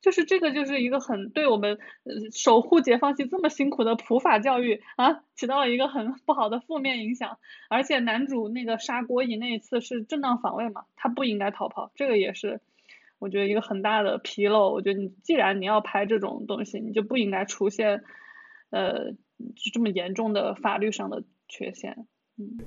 [0.04, 1.78] 就是这个，就是一个很对我们
[2.30, 7.38] 守护解放西这么辛苦的普法教育啊，起到了一个很不好的负面影响。
[7.70, 12.60] 而且男主那个杀郭乙那一次是正当防卫嘛，他不应该逃跑，这个也是
[13.18, 14.74] 我觉得一个很大的纰漏。
[14.74, 18.04] 我觉得你既然你要拍这种东西，你就不应该出现
[18.68, 19.14] 呃
[19.72, 22.06] 这么严重的法律上的缺陷。
[22.36, 22.58] 嗯，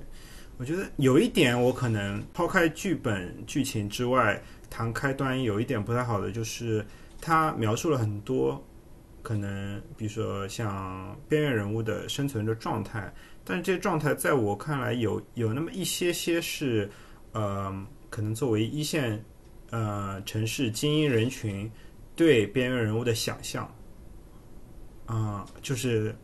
[0.58, 6.84] 我觉得有一点我可能抛开剧本剧情之外谈开端，有一点不太好的就是。
[7.20, 8.64] 他描述了很多
[9.22, 13.12] 可能，比如说像边缘人物的生存的状态，
[13.44, 16.88] 但是这些状态在我看来有有那么一些些是，
[17.32, 19.22] 呃，可能作为一线
[19.70, 21.70] 呃城市精英人群
[22.16, 23.70] 对边缘人物的想象，
[25.04, 26.14] 啊，就是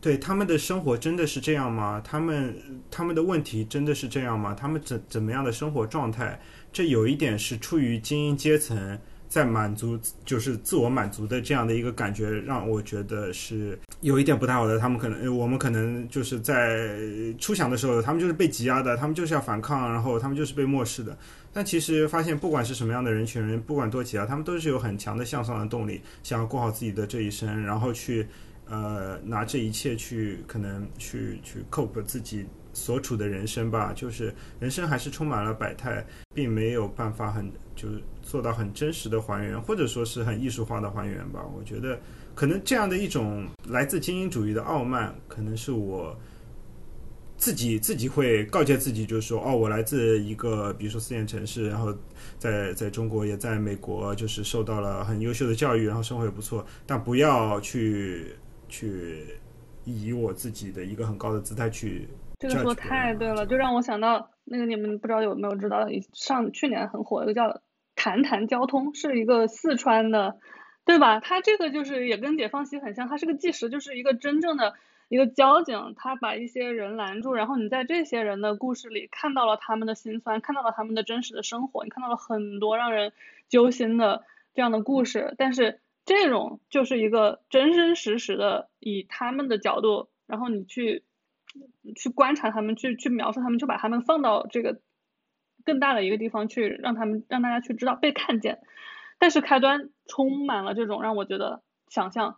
[0.00, 2.00] 对他们的生活真的是这样吗？
[2.02, 2.56] 他们
[2.90, 4.54] 他们的问题真的是这样吗？
[4.54, 6.40] 他们怎怎么样的生活状态？
[6.72, 8.98] 这有一点是出于精英阶层。
[9.36, 14.78] 在满足就是自我满足的这样的一个感觉，让我觉得是有一点不太好的。
[14.78, 16.88] 他们可能，我们可能就是在
[17.38, 21.14] 初想的时候，他们就是被挤压的，他们就是要反抗，然后他们就是被漠视的。
[21.52, 28.26] 但其实发现，不管是什么样的人群人，不管多挤压，他们都是有很强的向上的动力，想要过好自己的这一生，然后去
[28.70, 32.46] 呃拿这一切去可能去去 cope 自己
[32.76, 33.92] 所处的人生吧。
[33.94, 38.02] 就是人生还是充满了百态，并没有办法很就是。
[38.26, 41.46] 做到很真实的还原，或者说是很艺术化的还原吧。
[41.56, 41.96] 我觉得，
[42.34, 46.12] 可能这样的一种来自精英主义的傲慢，可能是我
[47.36, 51.96] 自己自己会告诫自己，就是说，哦，我来自一个比如说四线城市，然后
[52.36, 58.34] 在在中国也在美国，就是受到了很优秀的教育，然后生活也不错，但不要去
[58.68, 59.24] 去
[59.84, 62.08] 以我自己的一个很高的姿态去。
[62.38, 67.60] 这个说太对了，就让我想到那个你们不知道有没有知道，上去年很火一个叫。
[67.98, 70.38] 谈谈交通是一个四川的，
[70.84, 71.18] 对吧？
[71.18, 74.74] 他这个就是也跟解放西很像，他是个纪实，就是一个真正的
[75.08, 83.14] 一个交警，他把一些人拦住，然后你在这些人的故事里看到了他们的辛酸，看到了他们的真实的生活，你看到了很多让人
[83.48, 85.34] 揪心的这样的故事。
[85.38, 91.02] 但是这种就是一个真真实实的以他们的角度，然后你去
[91.94, 94.80] 去观察他们，去去描述他们，就把他们放到这个。
[95.64, 98.60] 更大的一个地方去让他们让大家去知道被看见，
[99.18, 102.36] 但是开端充满了这种让我觉得想象，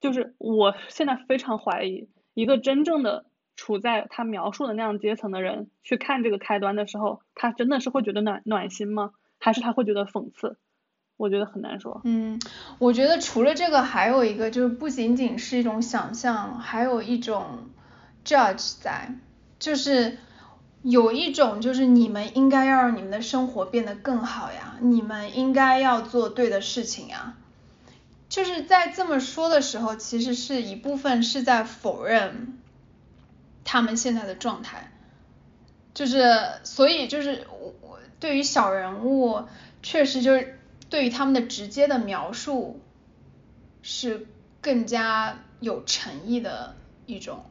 [0.00, 9.10] 就是我现在非常怀疑一个真正的处在他描述的那样阶层的人去看这个开端的时候，他真的是会觉得暖暖心吗？
[9.38, 10.56] 还是他会觉得讽刺？
[11.18, 12.00] 我觉得很难说。
[12.04, 12.40] 嗯，
[12.78, 17.68] 我觉得除了这个，还有一个就是不仅仅是一种想象，还有一种
[18.24, 19.14] judge 在，
[19.58, 20.18] 就是。
[20.82, 27.36] 有一种就是你们应该要让你们的生活变得更好呀，你们应该要做对的事情呀。
[28.30, 32.58] 就是在这么说的时候，其实是一部分是在否认
[33.62, 34.90] 他们现在的状态。
[35.92, 36.32] 就是
[36.64, 39.42] 所以就是我我对于小人物，
[39.82, 40.58] 确实就是
[40.88, 42.80] 对于他们的直接的描述
[43.82, 44.26] 是
[44.62, 47.49] 更加有诚意的一种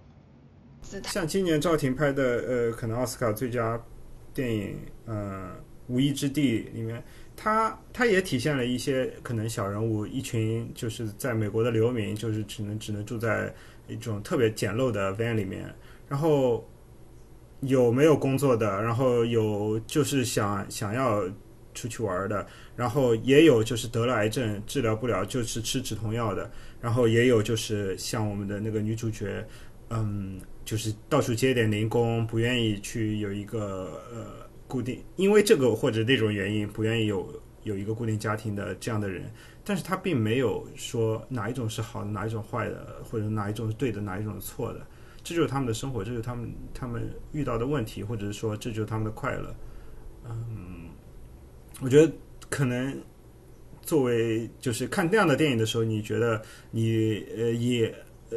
[1.04, 3.80] 像今年赵婷拍的呃，可能奥斯卡最佳
[4.34, 5.50] 电影呃
[5.92, 7.04] 《无依之地》里面，
[7.36, 13.54] 他他也体现了一些可能小人物，一群就是在美国的流民，就是只能只能住在
[13.88, 15.74] 一种特别简陋的 van 里面，
[16.08, 16.68] 然后
[17.62, 21.24] 有没有工作的，然后有就是想想要
[21.74, 26.50] 出去玩的，然后也有就是得了癌症治疗不了，就是吃止痛药的，
[26.82, 29.46] 然后也有就是像我们的那个女主角，
[29.90, 37.28] 嗯，就是到处接点零工，不愿意去有一个呃固定，因为这个或者那种原因不愿意有
[37.64, 39.32] 有一个固定家庭的这样的人，
[39.66, 44.86] 但是他并没有说哪一种是好的，哪一种坏的，或者哪一种是对的，哪一种是错的，
[45.24, 49.56] 这就是他们的生活，这就是他们他们遇到的问题，或者是说这就是他们的快乐，
[50.30, 50.90] 嗯，
[51.82, 52.14] 我觉得
[52.48, 52.96] 可能
[53.82, 56.40] 作为就是看这样的电影的时候，你觉得
[56.70, 57.92] 你呃也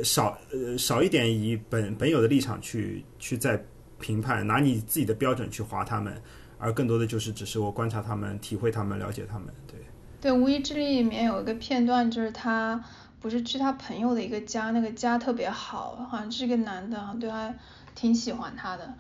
[0.05, 3.65] 少呃少一点以本本有的立场去去在
[3.99, 6.23] 评判，拿你自己的标准去划他们，
[6.59, 9.77] 而更多的就是只是我观察他们、体会他们、了解他们，对。
[10.21, 12.83] 对，《无依之力》里面有一个片段，就是他
[13.21, 17.53] 不是去他朋友的一个家，那个家特别好，好像是一个男的，对他
[17.97, 18.95] 挺喜欢他的，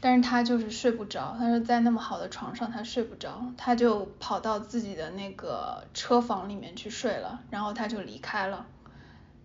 [0.00, 8.64] 但是他就是睡不着，他说在那么好的床上他睡不着，他就跑到自己的那个车房里面去睡了，然后他就离开了。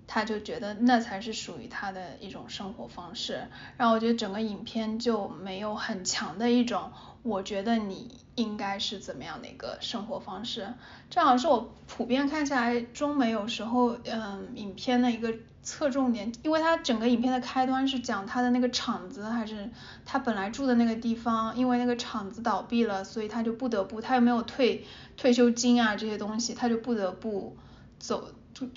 [0.08, 3.48] 他就觉得那才是属于他的一种生活方式，
[3.78, 6.92] 然后我觉得整个影片就没有很强的一种，
[7.24, 10.74] 我觉得你应该是怎么样的一个生活方式，
[11.10, 19.70] 这好像是我普遍看下来中美有时候嗯影片的一个侧重点，因为它整个影片的开端是讲他的那个厂子还是
[20.06, 24.86] 他本来住的那个地方，因为那个厂子倒闭了，所以他就不得不他又没有退
[25.16, 27.56] 退休金啊这些东西，他就不得不
[28.00, 28.28] 走。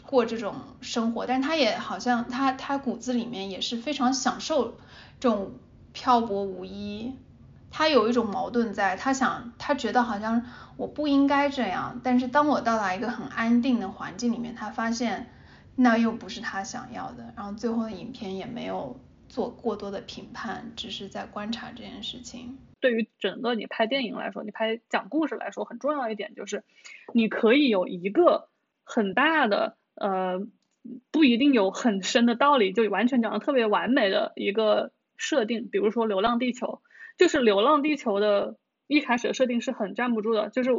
[0.05, 4.77] 过这种生活，但是他也好像他他骨子里面也是非常享受
[5.21, 5.53] 这种
[5.93, 7.15] 漂泊无依，
[7.71, 10.45] 他有一种矛盾在，他想他觉得好像
[10.77, 15.31] 我不应该这样，但是当我到达一个很安定的环境里面，他发现
[15.75, 22.59] 那又不是他想要的，然后最后的影片也没有做过多的评判，只是在观察这件事情。
[22.81, 26.63] 对于整个你拍电影来说，你拍讲故事来说，很重要一点就是
[27.13, 28.49] 你可以有一个。
[28.87, 30.41] 很大的呃，
[31.11, 36.67] 不一定有很深的道理，就完全讲的特别完美的一个设定，比如说《流浪地球》，
[37.19, 38.57] 就是《流浪地球》的
[38.87, 40.71] 一开始的设定是很站不住的，就是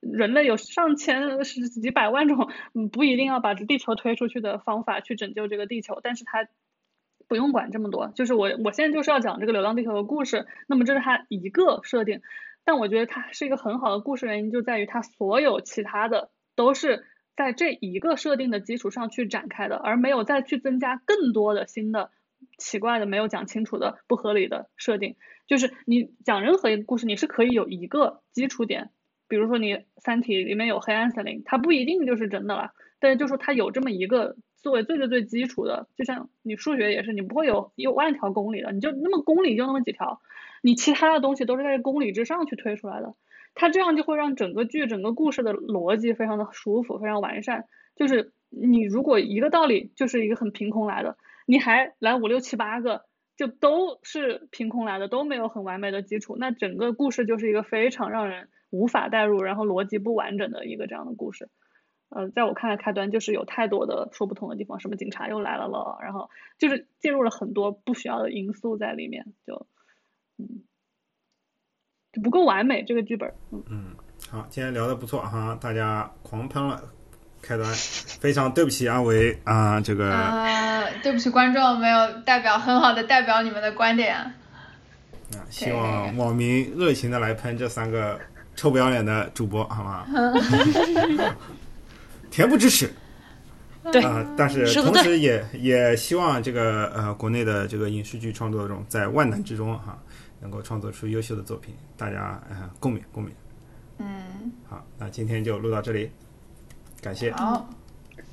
[0.00, 2.50] 人类有上千、十几百万种
[2.90, 6.48] 不一定要把这地球推出去的方法去拯救这个地球，但是它
[7.28, 12.22] 不用管这么多，就是我我现在就是要讲这个《流浪地球》的故事，那么这是它一个设定，
[12.64, 17.04] 但我觉得它是一个很好的故事，原因就在于它所有其他的都是。
[17.36, 22.10] 在这一个设定的基础上去展开的，而没有再去增加更多的新的
[22.58, 25.16] 奇怪的、没有讲清楚的、不合理的设定。
[25.46, 28.90] 就是你讲任何一个故事，你是可以有一个基础点，
[29.28, 40.22] 比如说你《三体》里面有黑暗森林，它不一定就是真的了，但是就说它有这么一个作为最最最基础的，就像你数学也是，你不会有有万条公理的，你就那么公理就那么几条，
[40.62, 43.14] 你其他的东西都是在公理之上去推出来的。
[43.54, 47.66] 它这样就会让整个剧、整个故事的逻辑非常的舒服，非常完善。
[47.94, 53.04] 就是你如果一个道理就是一个很凭空来的，你还来五六七八个，
[53.36, 61.48] 就都是凭空来的，都没有很完美的基础，那整个故事就是一个非常让人无法代入，然后逻辑不完整的一个这样的故事。
[62.08, 66.28] 呃，在我看来，开端就是有太多的说不通的地方，什么警察又来了了，然后
[66.58, 69.68] 就是进入了很多不需要的因素在里面，就
[70.38, 70.64] 嗯。
[72.22, 73.84] 不够完美这个剧本，嗯嗯，
[74.30, 76.80] 好，今天聊的不错哈，大家狂喷了，
[77.42, 84.32] 开端，非常对不起阿维啊，这个啊，对不起观众，没有代表很好的代表你们的观点，啊，
[85.50, 88.18] 希望网民热情的来喷这三个
[88.54, 90.06] 臭不要脸的主播，好吗？
[92.30, 92.92] 恬不知耻，
[93.92, 99.98] 对啊，但是同时也也希望这个呃国内的这个影视剧创作中在万难之中哈。
[100.44, 103.30] 能够创作出优秀的作品，大家呃共勉共勉。
[103.96, 106.10] 嗯，好，那今天就录到这里，
[107.00, 107.32] 感谢。
[107.32, 107.66] 好，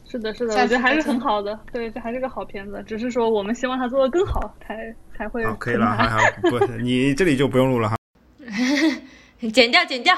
[0.05, 5.45] 是的，是的，我觉得还是很好的，对，这还是个好片子，只是说我们希望它做的更好，才才会。
[5.45, 7.95] 好，可以了，好，好，不，你这里就不用录了哈。
[9.53, 10.13] 剪掉，剪掉。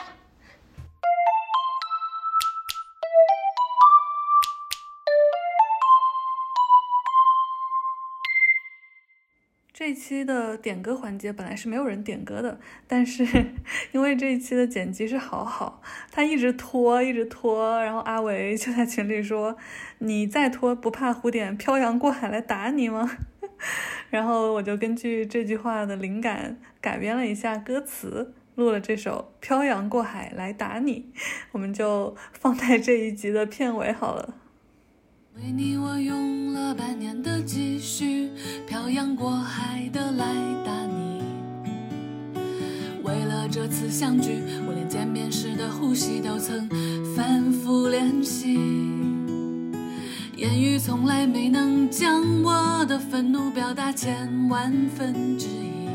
[9.94, 13.24] 一期的点歌环节本来是没有人点歌的，但是
[13.94, 19.56] 因为这一期的剪辑是好好，他一直拖，一直拖，然后阿维就在群里说
[20.00, 23.08] ：“你再拖，不怕胡点漂洋过海来打你吗？”
[24.10, 31.12] 然后我就根据这句话的灵感改编了一下歌词，录了这首《漂洋过海来打你》，
[31.52, 34.34] 我们就放在这一集的片尾好了。
[35.36, 38.30] 为你，我用了半年的积蓄，
[38.68, 40.26] 漂洋过海的来
[40.64, 41.24] 打你。
[43.04, 46.70] 为了这次相聚，我连见面时的呼吸都曾
[47.16, 48.60] 反复练习。
[50.36, 55.90] 言语从来没能将我的愤怒表达千万分之一。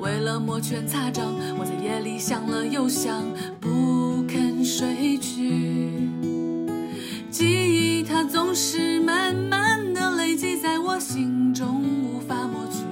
[0.00, 3.22] 为了摩拳擦掌，我在夜里想了又想，
[3.60, 6.10] 不肯睡去。
[7.32, 12.84] 记忆它总是慢慢的累积在我心中，无法抹去。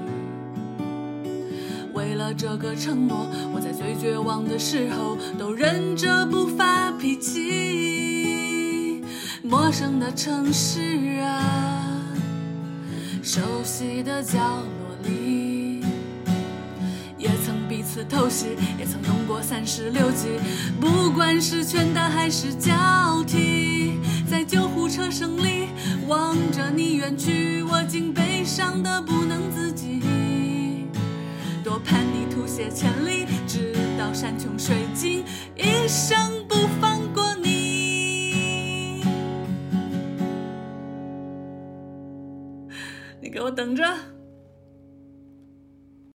[1.93, 9.05] 为了这个承诺，我在最绝望的时候都忍着不发脾气。
[9.43, 12.01] 陌生的城市啊，
[13.23, 15.85] 熟悉的角落里，
[17.19, 18.47] 也曾彼此偷袭，
[18.79, 20.29] 也曾用过三十六计，
[20.81, 22.73] 不管是拳打还是脚
[23.27, 23.99] 踢。
[24.31, 25.71] 在救护车声里
[26.07, 30.01] 望着你远去，我竟悲伤的不能自己。
[31.65, 35.25] 多盼你吐血千里，直到山穷水尽，
[35.57, 39.03] 一生不放过你。
[43.21, 43.85] 你给我等着。